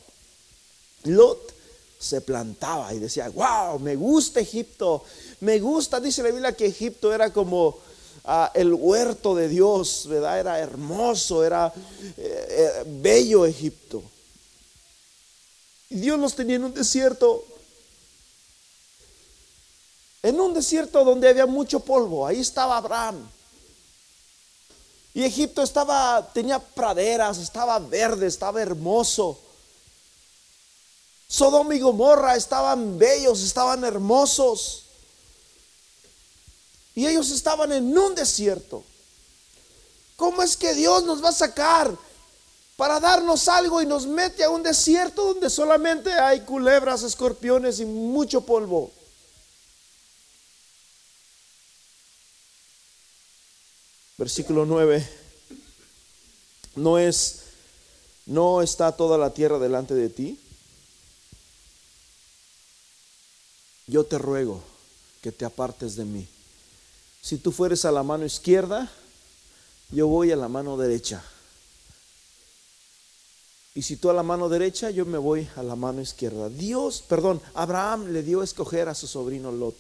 Lot 1.05 1.53
se 1.99 2.21
plantaba 2.21 2.93
y 2.93 2.99
decía, 2.99 3.29
wow, 3.29 3.79
me 3.79 3.95
gusta 3.95 4.41
Egipto, 4.41 5.05
me 5.41 5.61
gusta, 5.61 6.01
dice 6.01 6.23
la 6.23 6.31
Biblia 6.31 6.57
que 6.57 6.67
Egipto 6.67 7.15
era 7.15 7.33
como 7.33 7.79
ah, 8.25 8.51
el 8.55 8.73
huerto 8.75 9.37
de 9.37 9.49
Dios, 9.49 10.07
¿verdad? 10.09 10.41
Era 10.41 10.59
hermoso, 10.59 11.45
era 11.45 11.73
eh, 12.17 12.47
eh, 12.51 12.85
bello 12.87 13.47
Egipto. 13.47 14.03
Y 15.91 15.97
Dios 15.97 16.19
los 16.19 16.35
tenía 16.35 16.57
en 16.57 16.65
un 16.65 16.75
desierto, 16.75 17.45
en 20.23 20.41
un 20.41 20.55
desierto 20.55 21.05
donde 21.05 21.29
había 21.29 21.47
mucho 21.47 21.81
polvo, 21.81 22.27
ahí 22.27 22.41
estaba 22.41 22.79
Abraham. 22.79 23.29
Y 25.15 25.25
Egipto 25.25 25.63
estaba, 25.63 26.31
tenía 26.33 26.59
praderas, 26.59 27.39
estaba 27.39 27.79
verde, 27.79 28.27
estaba 28.27 28.63
hermoso. 28.63 29.39
Sodoma 31.29 31.75
y 31.75 31.81
Gomorra 31.81 32.37
estaban 32.37 32.99
bellos, 32.99 33.43
estaban 33.43 33.85
hermosos. 33.85 34.85
Y 36.95 37.07
ellos 37.07 37.31
estaban 37.31 37.73
en 37.73 37.97
un 37.97 38.15
desierto. 38.15 38.85
¿Cómo 40.17 40.43
es 40.43 40.57
que 40.57 40.75
Dios 40.75 41.05
nos 41.05 41.23
va 41.23 41.31
a 41.31 41.33
sacar 41.33 41.91
para 42.77 43.01
darnos 43.01 43.49
algo 43.49 43.83
y 43.83 43.87
nos 43.87 44.07
mete 44.07 44.45
a 44.45 44.51
un 44.51 44.63
desierto 44.63 45.25
donde 45.25 45.51
solamente 45.51 46.13
hay 46.13 46.41
culebras, 46.41 47.03
escorpiones 47.03 47.81
y 47.81 47.85
mucho 47.85 48.43
polvo? 48.43 48.91
Versículo 54.23 54.65
9. 54.65 55.05
No 56.77 56.97
es, 56.97 57.41
no 58.25 58.63
está 58.63 58.93
toda 58.93 59.19
la 59.19 59.35
tierra 59.35 59.59
delante 59.59 59.95
de 59.95 60.09
ti. 60.09 60.39
Yo 63.89 64.05
te 64.05 64.19
ruego 64.19 64.63
que 65.23 65.33
te 65.33 65.45
apartes 65.45 65.97
de 65.97 66.05
mí. 66.05 66.29
Si 67.21 67.37
tú 67.39 67.51
fueres 67.51 67.85
a 67.85 67.91
la 67.91 68.05
mano 68.05 68.25
izquierda, 68.25 68.93
yo 69.91 70.07
voy 70.07 70.31
a 70.31 70.37
la 70.37 70.47
mano 70.47 70.77
derecha. 70.77 71.25
Y 73.75 73.83
si 73.83 73.97
tú 73.97 74.09
a 74.09 74.15
la 74.15 74.23
mano 74.23 74.49
derecha, 74.49 74.91
yo 74.91 75.05
me 75.05 75.19
voy 75.19 75.49
a 75.57 75.65
la 75.65 75.75
mano 75.75 76.01
izquierda. 76.01 76.49
Dios, 76.49 77.03
perdón, 77.09 77.43
Abraham 77.55 78.13
le 78.13 78.23
dio 78.23 78.41
a 78.43 78.45
escoger 78.45 78.89
a 78.89 78.95
su 78.95 79.09
sobrino 79.09 79.51
Lot. 79.51 79.75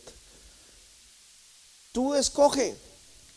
Tú 1.92 2.16
escoge 2.16 2.76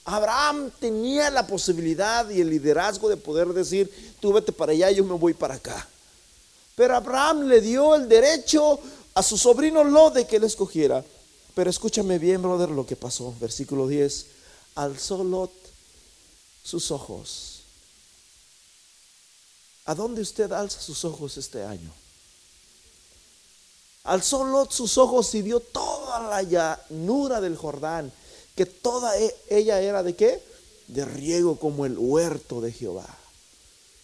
Abraham 0.05 0.71
tenía 0.79 1.29
la 1.31 1.47
posibilidad 1.47 2.29
y 2.29 2.39
el 2.39 2.49
liderazgo 2.49 3.09
de 3.09 3.17
poder 3.17 3.47
decir, 3.49 4.15
tú 4.19 4.31
vete 4.31 4.51
para 4.51 4.71
allá, 4.71 4.91
yo 4.91 5.03
me 5.03 5.15
voy 5.15 5.33
para 5.33 5.55
acá. 5.55 5.87
Pero 6.75 6.95
Abraham 6.95 7.47
le 7.47 7.59
dio 7.61 7.95
el 7.95 8.07
derecho 8.07 8.79
a 9.15 9.23
su 9.23 9.37
sobrino 9.37 9.83
Lot 9.83 10.13
de 10.13 10.27
que 10.27 10.35
él 10.35 10.43
escogiera. 10.43 11.03
Pero 11.55 11.69
escúchame 11.69 12.19
bien, 12.19 12.41
brother, 12.41 12.69
lo 12.69 12.85
que 12.85 12.95
pasó. 12.95 13.33
Versículo 13.39 13.87
10. 13.87 14.25
Alzó 14.75 15.23
Lot 15.23 15.51
sus 16.63 16.91
ojos. 16.91 17.61
¿A 19.85 19.95
dónde 19.95 20.21
usted 20.21 20.51
alza 20.51 20.81
sus 20.81 21.05
ojos 21.05 21.37
este 21.37 21.63
año? 21.63 21.91
Alzó 24.03 24.43
Lot 24.43 24.71
sus 24.71 24.97
ojos 24.97 25.33
y 25.33 25.41
vio 25.41 25.59
toda 25.59 26.19
la 26.19 26.43
llanura 26.43 27.39
del 27.39 27.55
Jordán, 27.55 28.11
que 28.55 28.65
toda 28.65 29.19
e, 29.19 29.35
ella 29.49 29.81
era 29.81 30.01
de 30.01 30.15
qué? 30.15 30.41
De 30.87 31.05
riego 31.05 31.59
como 31.59 31.85
el 31.85 31.97
huerto 31.97 32.61
de 32.61 32.71
Jehová, 32.71 33.07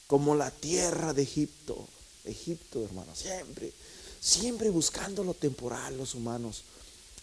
como 0.08 0.36
la 0.36 0.52
tierra 0.52 1.14
de 1.14 1.24
Egipto. 1.24 1.88
Egipto, 2.26 2.84
hermano, 2.84 3.16
siempre, 3.16 3.72
siempre 4.20 4.70
buscando 4.70 5.24
lo 5.24 5.34
temporal, 5.34 5.98
los 5.98 6.14
humanos, 6.14 6.64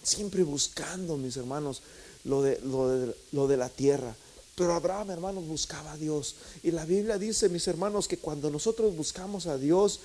siempre 0.03 0.43
buscando, 0.43 1.17
mis 1.17 1.37
hermanos, 1.37 1.83
lo 2.25 2.43
de, 2.43 2.59
lo 2.61 2.89
de, 2.89 3.15
lo 3.33 3.47
de 3.47 3.57
la 3.57 3.69
tierra. 3.69 4.15
Pero 4.57 4.75
Abraham, 4.75 5.13
hermanos, 5.13 5.47
buscaba 5.47 5.93
a 5.93 5.97
Dios. 5.97 6.35
Y 6.65 6.73
la 6.73 6.85
Biblia 6.85 7.17
dice, 7.17 7.49
mis 7.49 7.69
hermanos, 7.69 8.09
que 8.09 8.19
cuando 8.19 8.51
nosotros 8.51 8.97
buscamos 8.97 9.47
a 9.47 9.57
Dios, 9.57 10.01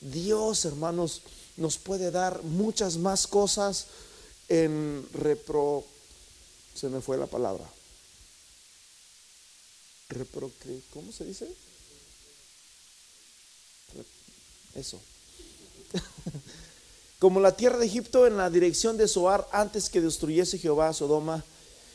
Dios, 0.00 0.64
hermanos, 0.64 1.22
nos 1.56 1.78
puede 1.78 2.10
dar 2.10 2.42
muchas 2.42 2.96
más 2.96 3.26
cosas 3.26 3.86
en 4.48 5.06
repro... 5.12 5.84
Se 6.74 6.88
me 6.88 7.00
fue 7.00 7.16
la 7.16 7.26
palabra. 7.26 7.64
Repro... 10.08 10.50
¿Cómo 10.92 11.12
se 11.12 11.24
dice? 11.24 11.48
Eso. 14.74 15.00
Como 17.18 17.40
la 17.40 17.56
tierra 17.56 17.78
de 17.78 17.86
Egipto 17.86 18.26
en 18.26 18.36
la 18.36 18.50
dirección 18.50 18.96
de 18.96 19.06
Zoar 19.06 19.48
antes 19.52 19.88
que 19.88 20.00
destruyese 20.00 20.58
Jehová 20.58 20.88
a 20.88 20.94
Sodoma 20.94 21.44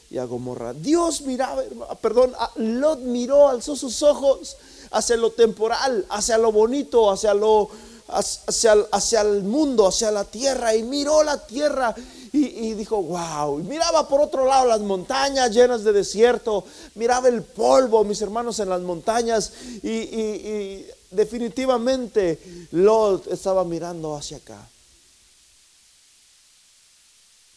y 0.10 0.18
a 0.20 0.24
Gomorra. 0.24 0.74
Dios 0.74 1.22
miraba, 1.22 1.64
perdón, 2.02 2.34
Lot 2.56 3.00
miró, 3.00 3.50
alzó 3.50 3.76
sus 3.76 4.02
ojos 4.04 4.56
hacia 4.92 5.18
lo 5.18 5.32
temporal, 5.32 6.06
hacia 6.10 6.38
lo 6.38 6.52
bonito, 6.52 7.12
hacia 7.12 7.34
lo 7.34 7.70
hacia, 8.08 8.74
hacia 8.92 9.22
el 9.22 9.44
mundo, 9.44 9.88
hacia 9.88 10.12
la 10.12 10.24
tierra 10.24 10.76
y 10.76 10.84
miró 10.84 11.24
la 11.24 11.46
tierra 11.46 11.94
y, 12.32 12.74
dijo, 12.74 13.02
wow, 13.02 13.60
y 13.60 13.64
miraba 13.64 14.08
por 14.08 14.22
otro 14.22 14.46
lado 14.46 14.68
las 14.68 14.82
montañas 14.82 15.52
llenas 15.52 15.84
de 15.84 15.94
desierto, 15.94 16.64
miraba 16.96 17.28
el 17.28 17.44
polvo, 17.44 18.04
mis 18.04 18.22
hermanos, 18.22 18.60
en 18.60 18.70
las 18.70 18.82
montañas 18.82 19.54
y, 19.84 19.90
y 19.90 20.88
definitivamente 21.12 22.68
Lot 22.72 23.28
estaba 23.28 23.64
mirando 23.64 24.16
hacia 24.16 24.38
acá. 24.38 24.70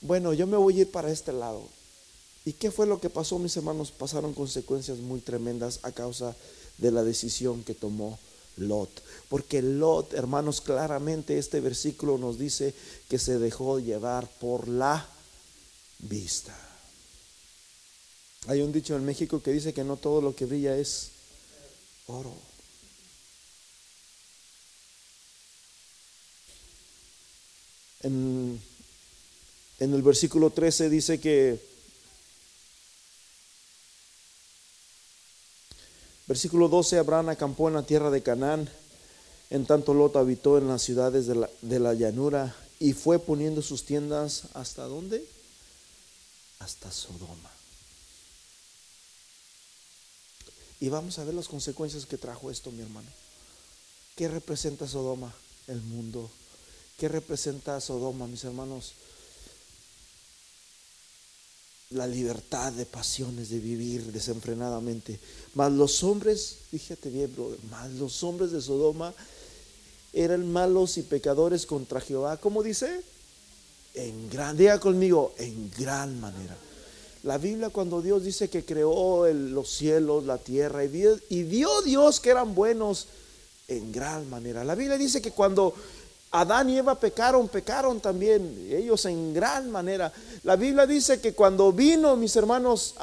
Bueno, 0.03 0.33
yo 0.33 0.47
me 0.47 0.57
voy 0.57 0.79
a 0.79 0.81
ir 0.83 0.91
para 0.91 1.11
este 1.11 1.33
lado. 1.33 1.63
¿Y 2.45 2.55
qué 2.55 2.71
fue 2.71 2.87
lo 2.87 3.01
que 3.01 3.11
pasó, 3.11 3.39
mis 3.39 3.57
hermanos? 3.57 3.91
Pasaron 3.91 4.33
consecuencias 4.33 4.99
muy 4.99 5.21
tremendas 5.21 5.81
a 5.83 5.93
causa 5.93 6.35
de 6.79 6.91
la 6.91 7.03
decisión 7.03 7.63
que 7.65 7.75
tomó 7.75 8.19
Lot. 8.61 9.03
Porque 9.29 9.63
Lot, 9.63 10.15
hermanos, 10.15 10.61
claramente 10.61 11.39
este 11.39 11.61
versículo 11.61 12.19
nos 12.19 12.39
dice 12.39 12.75
que 13.09 13.19
se 13.19 13.39
dejó 13.39 13.79
llevar 13.79 14.29
por 14.39 14.69
la 14.69 15.07
vista. 15.99 16.57
Hay 18.47 18.61
un 18.63 18.73
dicho 18.73 18.97
en 18.97 19.05
México 19.05 19.43
que 19.43 19.53
dice 19.53 19.73
que 19.73 19.85
no 19.85 19.97
todo 19.97 20.21
lo 20.21 20.35
que 20.35 20.47
brilla 20.47 20.77
es 20.77 21.11
oro. 22.07 22.35
En, 28.03 28.61
en 29.79 29.95
el 29.95 30.03
versículo 30.03 30.51
13 30.51 30.89
dice 30.89 31.21
que 31.21 31.70
Versículo 36.31 36.69
12, 36.69 36.97
Abraham 36.97 37.31
acampó 37.31 37.67
en 37.67 37.75
la 37.75 37.83
tierra 37.83 38.09
de 38.09 38.23
Canaán, 38.23 38.71
en 39.51 39.67
tanto 39.67 39.95
Lot 39.95 40.15
habitó 40.15 40.59
en 40.59 40.69
las 40.69 40.81
ciudades 40.81 41.27
de 41.27 41.35
la, 41.35 41.51
de 41.61 41.81
la 41.81 41.93
llanura 41.93 42.55
y 42.79 42.93
fue 42.93 43.19
poniendo 43.19 43.63
sus 43.63 43.85
tiendas 43.85 44.45
hasta 44.55 44.85
dónde? 44.85 45.27
Hasta 46.61 46.93
Sodoma. 46.93 47.51
Y 50.79 50.89
vamos 50.89 51.19
a 51.19 51.25
ver 51.25 51.35
las 51.35 51.49
consecuencias 51.49 52.07
que 52.07 52.17
trajo 52.17 52.49
esto, 52.49 52.71
mi 52.71 52.83
hermano. 52.83 53.09
¿Qué 54.15 54.29
representa 54.29 54.87
Sodoma? 54.87 55.35
El 55.67 55.81
mundo. 55.81 56.31
¿Qué 56.97 57.09
representa 57.09 57.81
Sodoma, 57.81 58.29
mis 58.29 58.45
hermanos? 58.45 58.93
La 61.91 62.07
libertad 62.07 62.73
de 62.73 62.87
pasiones, 62.87 63.51
de 63.51 63.59
vivir 63.59 64.13
desenfrenadamente. 64.13 65.19
Mas 65.55 65.73
los 65.73 66.05
hombres, 66.05 66.59
fíjate 66.71 67.11
bien, 67.11 67.35
brother, 67.35 67.59
mas 67.69 67.91
los 67.95 68.23
hombres 68.23 68.53
de 68.53 68.63
Sodoma 68.63 69.13
eran 70.13 70.53
malos 70.53 70.99
y 70.99 71.03
pecadores 71.03 71.67
contra 71.67 72.01
Jehová. 72.01 72.37
¿Cómo 72.37 72.63
dice? 72.63 73.03
En 73.95 74.31
gran, 74.31 74.57
diga 74.57 74.79
conmigo, 74.79 75.35
en 75.37 75.69
gran 75.77 76.21
manera. 76.21 76.57
La 77.25 77.39
Biblia 77.39 77.71
cuando 77.71 78.01
Dios 78.01 78.23
dice 78.23 78.49
que 78.49 78.65
creó 78.65 79.27
los 79.33 79.69
cielos, 79.69 80.25
la 80.25 80.39
tierra, 80.39 80.85
y 80.85 80.89
vio, 80.89 81.19
y 81.29 81.43
Dios 81.43 82.21
que 82.21 82.31
eran 82.31 82.55
buenos 82.55 83.09
en 83.67 83.91
gran 83.91 84.31
manera. 84.31 84.63
La 84.63 84.77
Biblia 84.77 84.97
dice 84.97 85.21
que 85.21 85.33
cuando 85.33 85.75
Adán 86.33 86.71
y 86.71 86.79
Eva 86.79 86.95
pecaron, 86.95 87.49
pecaron 87.49 88.01
también, 88.01 88.69
ellos 88.71 89.05
en 89.07 89.35
gran 89.35 89.71
manera. 89.71 90.13
La 90.45 90.55
Biblia 90.55 90.87
dice 90.87 91.21
que 91.21 91.33
cuando 91.33 91.73
vino, 91.73 92.15
mis 92.15 92.37
hermanos, 92.37 92.95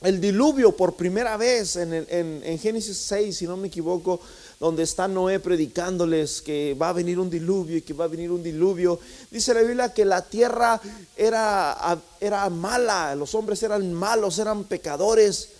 el 0.00 0.20
diluvio 0.20 0.76
por 0.76 0.94
primera 0.94 1.36
vez 1.36 1.76
en, 1.76 1.94
en, 2.08 2.58
Génesis 2.58 2.96
6, 2.96 3.36
si 3.36 3.46
no 3.46 3.56
me 3.56 3.68
equivoco, 3.68 4.20
donde 4.58 4.82
está 4.82 5.06
Noé 5.06 5.38
predicándoles 5.38 6.42
que 6.42 6.74
va 6.74 6.88
a 6.88 6.92
venir 6.92 7.18
un 7.20 7.30
diluvio 7.30 7.76
y 7.76 7.82
que 7.82 7.94
va 7.94 8.06
a 8.06 8.08
venir 8.08 8.32
un 8.32 8.42
diluvio, 8.42 8.98
dice 9.30 9.54
la 9.54 9.60
Biblia 9.60 9.94
que 9.94 10.04
la 10.04 10.22
tierra 10.22 10.80
era, 11.16 11.96
era 12.20 12.50
mala, 12.50 13.14
los 13.14 13.34
hombres 13.36 13.62
eran 13.62 13.92
malos, 13.94 14.38
eran 14.40 14.64
pecadores 14.64 15.50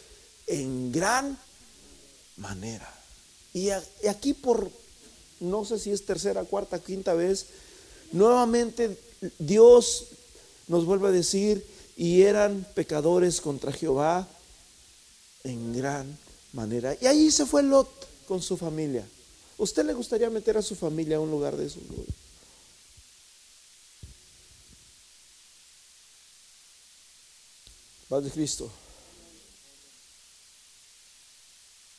en 0.48 0.90
gran 0.90 1.38
manera. 2.36 2.92
Y 3.52 3.70
aquí 3.70 4.34
por, 4.34 4.68
no 5.44 5.64
sé 5.64 5.78
si 5.78 5.90
es 5.90 6.04
tercera, 6.04 6.44
cuarta, 6.44 6.78
quinta 6.78 7.14
vez, 7.14 7.46
nuevamente 8.12 8.98
Dios 9.38 10.06
nos 10.66 10.84
vuelve 10.84 11.08
a 11.08 11.12
decir, 11.12 11.64
y 11.96 12.22
eran 12.22 12.66
pecadores 12.74 13.40
contra 13.40 13.72
Jehová 13.72 14.28
en 15.44 15.76
gran 15.76 16.18
manera. 16.52 16.96
Y 17.00 17.06
ahí 17.06 17.30
se 17.30 17.46
fue 17.46 17.62
Lot 17.62 17.88
con 18.26 18.42
su 18.42 18.56
familia. 18.56 19.06
¿Usted 19.58 19.84
le 19.84 19.94
gustaría 19.94 20.30
meter 20.30 20.56
a 20.56 20.62
su 20.62 20.74
familia 20.74 21.18
a 21.18 21.20
un 21.20 21.30
lugar 21.30 21.56
de 21.56 21.66
eso? 21.66 21.78
Paz 28.08 28.24
de 28.24 28.30
Cristo. 28.30 28.70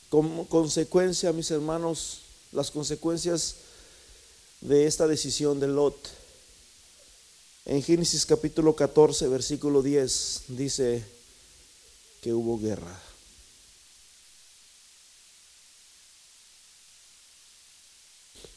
Como 0.10 0.48
consecuencia, 0.48 1.32
mis 1.32 1.52
hermanos, 1.52 2.20
las 2.56 2.72
consecuencias 2.72 3.56
de 4.62 4.88
esta 4.88 5.08
decisión 5.08 5.60
de 5.60 5.68
Lot. 5.68 5.96
En 7.66 7.84
Génesis 7.84 8.26
capítulo 8.26 8.76
14, 8.76 9.28
versículo 9.28 9.82
10, 9.82 10.44
dice 10.50 11.04
que 12.22 12.34
hubo 12.34 12.58
guerra. 12.58 13.02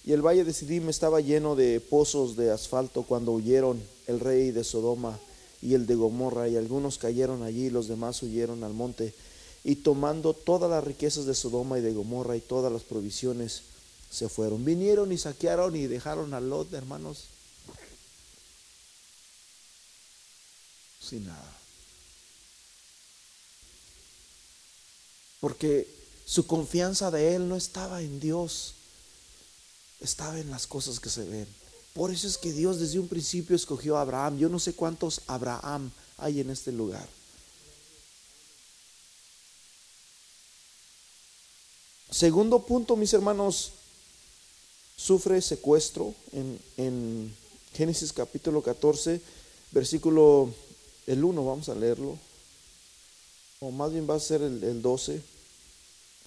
Y 0.05 0.13
el 0.13 0.23
valle 0.23 0.45
de 0.45 0.53
Sidim 0.53 0.89
estaba 0.89 1.21
lleno 1.21 1.57
de 1.57 1.81
pozos 1.81 2.37
de 2.37 2.51
asfalto 2.51 3.03
cuando 3.03 3.33
huyeron 3.33 3.83
el 4.07 4.21
rey 4.21 4.53
de 4.53 4.65
Sodoma 4.65 5.19
y 5.61 5.75
el 5.75 5.87
de 5.87 5.97
Gomorra, 5.97 6.49
y 6.49 6.57
algunos 6.57 6.99
cayeron 6.99 7.43
allí 7.43 7.67
y 7.67 7.71
los 7.71 7.89
demás 7.89 8.23
huyeron 8.23 8.63
al 8.63 8.73
monte, 8.73 9.13
y 9.65 9.77
tomando 9.77 10.33
todas 10.35 10.71
las 10.71 10.85
riquezas 10.85 11.27
de 11.27 11.35
Sodoma 11.35 11.79
y 11.79 11.83
de 11.83 11.93
Gomorra 11.93 12.37
y 12.37 12.41
todas 12.41 12.73
las 12.73 12.85
provisiones, 12.85 13.63
se 14.11 14.29
fueron. 14.29 14.65
Vinieron 14.65 15.13
y 15.13 15.19
saquearon 15.19 15.77
y 15.77 15.87
dejaron 15.87 16.35
a 16.35 16.41
Lot, 16.41 16.73
hermanos, 16.73 17.25
sin 21.01 21.27
nada. 21.27 21.57
Porque 25.41 25.89
su 26.27 26.47
confianza 26.47 27.11
de 27.11 27.37
él 27.37 27.49
no 27.49 27.57
estaba 27.57 28.03
en 28.03 28.21
Dios, 28.21 28.75
estaba 30.01 30.39
en 30.39 30.51
las 30.51 30.67
cosas 30.67 31.01
que 31.01 31.11
se 31.11 31.25
ven. 31.25 31.47
Por 31.95 32.11
eso 32.13 32.27
es 32.27 32.39
que 32.39 32.53
Dios 32.53 32.79
desde 32.79 32.99
un 32.99 33.09
principio 33.09 33.57
escogió 33.57 33.97
a 33.97 34.03
Abraham. 34.03 34.39
Yo 34.39 34.49
no 34.49 34.59
sé 34.59 34.75
cuántos 34.75 35.23
Abraham 35.27 35.91
hay 36.17 36.41
en 36.41 36.51
este 36.51 36.71
lugar. 36.73 37.09
Segundo 42.11 42.65
punto, 42.65 42.97
mis 42.97 43.13
hermanos, 43.13 43.73
sufre 44.99 45.41
secuestro 45.41 46.13
en, 46.33 46.59
en 46.77 47.35
Génesis 47.73 48.13
capítulo 48.13 48.61
14, 48.63 49.21
versículo 49.71 50.51
el 51.07 51.23
1, 51.23 51.45
vamos 51.45 51.69
a 51.69 51.75
leerlo, 51.75 52.19
o 53.61 53.71
más 53.71 53.93
bien 53.93 54.11
va 54.11 54.17
a 54.17 54.21
ser 54.21 54.43
el, 54.43 54.63
el 54.65 54.83
12. 54.83 55.23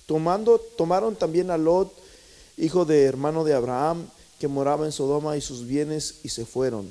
Tomando, 0.06 0.58
tomaron 0.58 1.16
también 1.16 1.52
a 1.52 1.58
Lot, 1.58 1.94
hijo 2.58 2.86
de 2.86 3.04
hermano 3.04 3.44
de 3.44 3.54
Abraham, 3.54 4.10
que 4.40 4.48
moraba 4.48 4.86
en 4.86 4.92
Sodoma 4.92 5.38
y 5.38 5.42
sus 5.42 5.66
bienes, 5.66 6.16
y 6.24 6.30
se 6.30 6.46
fueron. 6.46 6.90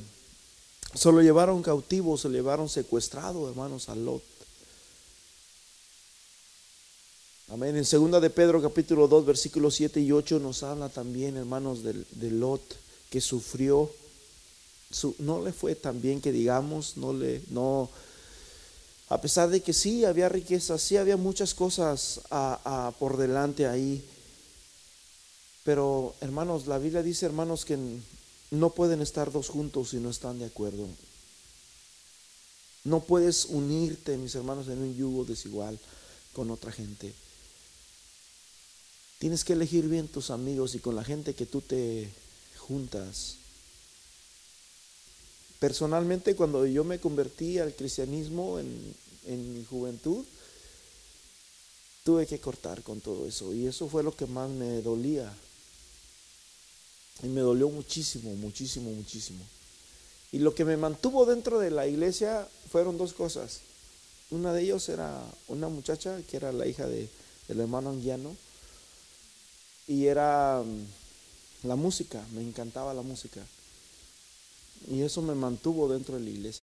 Se 0.94 1.10
lo 1.10 1.22
llevaron 1.22 1.62
cautivo, 1.62 2.18
se 2.18 2.28
lo 2.28 2.34
llevaron 2.34 2.68
secuestrado, 2.68 3.48
hermanos, 3.48 3.88
a 3.88 3.94
Lot. 3.94 4.22
Amén. 7.52 7.76
En 7.76 7.84
segunda 7.84 8.20
de 8.20 8.30
Pedro 8.30 8.62
capítulo 8.62 9.08
2 9.08 9.26
versículos 9.26 9.74
7 9.74 10.00
y 10.00 10.12
8 10.12 10.38
nos 10.38 10.62
habla 10.62 10.88
también, 10.88 11.36
hermanos, 11.36 11.82
de, 11.82 12.04
de 12.12 12.30
Lot 12.30 12.62
que 13.10 13.20
sufrió. 13.20 13.90
Su, 14.88 15.16
no 15.18 15.42
le 15.42 15.52
fue 15.52 15.74
tan 15.74 16.00
bien 16.00 16.20
que 16.20 16.30
digamos, 16.30 16.96
no 16.96 17.12
le, 17.12 17.42
no, 17.50 17.90
a 19.08 19.20
pesar 19.20 19.50
de 19.50 19.62
que 19.62 19.72
sí 19.72 20.04
había 20.04 20.28
riqueza, 20.28 20.78
sí 20.78 20.96
había 20.96 21.16
muchas 21.16 21.52
cosas 21.52 22.20
por 23.00 23.16
delante 23.16 23.66
ahí. 23.66 24.00
Pero 25.64 26.14
hermanos, 26.20 26.68
la 26.68 26.78
Biblia 26.78 27.02
dice, 27.02 27.26
hermanos, 27.26 27.64
que 27.64 27.76
no 28.52 28.70
pueden 28.70 29.02
estar 29.02 29.32
dos 29.32 29.48
juntos 29.48 29.90
si 29.90 29.96
no 29.96 30.10
están 30.10 30.38
de 30.38 30.44
acuerdo. 30.44 30.86
No 32.84 33.00
puedes 33.00 33.46
unirte, 33.46 34.16
mis 34.18 34.36
hermanos, 34.36 34.68
en 34.68 34.80
un 34.80 34.94
yugo 34.94 35.24
desigual 35.24 35.76
con 36.32 36.52
otra 36.52 36.70
gente. 36.70 37.12
Tienes 39.20 39.44
que 39.44 39.52
elegir 39.52 39.86
bien 39.86 40.08
tus 40.08 40.30
amigos 40.30 40.74
y 40.74 40.78
con 40.78 40.96
la 40.96 41.04
gente 41.04 41.34
que 41.34 41.44
tú 41.44 41.60
te 41.60 42.08
juntas. 42.56 43.36
Personalmente, 45.58 46.34
cuando 46.34 46.64
yo 46.64 46.84
me 46.84 46.98
convertí 46.98 47.58
al 47.58 47.74
cristianismo 47.74 48.58
en, 48.58 48.94
en, 49.26 49.54
mi 49.54 49.62
juventud, 49.66 50.24
tuve 52.02 52.26
que 52.26 52.38
cortar 52.38 52.82
con 52.82 53.02
todo 53.02 53.26
eso. 53.26 53.52
Y 53.52 53.66
eso 53.66 53.90
fue 53.90 54.02
lo 54.02 54.16
que 54.16 54.24
más 54.24 54.48
me 54.48 54.80
dolía. 54.80 55.30
Y 57.22 57.26
me 57.26 57.42
dolió 57.42 57.68
muchísimo, 57.68 58.34
muchísimo, 58.36 58.90
muchísimo. 58.90 59.44
Y 60.32 60.38
lo 60.38 60.54
que 60.54 60.64
me 60.64 60.78
mantuvo 60.78 61.26
dentro 61.26 61.58
de 61.58 61.70
la 61.70 61.86
iglesia 61.86 62.48
fueron 62.72 62.96
dos 62.96 63.12
cosas. 63.12 63.60
Una 64.30 64.54
de 64.54 64.62
ellos 64.62 64.88
era 64.88 65.22
una 65.48 65.68
muchacha 65.68 66.22
que 66.22 66.38
era 66.38 66.52
la 66.52 66.66
hija 66.66 66.86
de, 66.86 67.06
del 67.48 67.60
hermano 67.60 67.90
Anguiano 67.90 68.34
y 69.90 70.06
era 70.06 70.62
mm, 70.64 71.66
la 71.66 71.74
música, 71.74 72.22
me 72.32 72.42
encantaba 72.42 72.94
la 72.94 73.02
música. 73.02 73.40
Y 74.88 75.02
eso 75.02 75.20
me 75.20 75.34
mantuvo 75.34 75.88
dentro 75.88 76.14
de 76.14 76.22
la 76.22 76.30
iglesia. 76.30 76.58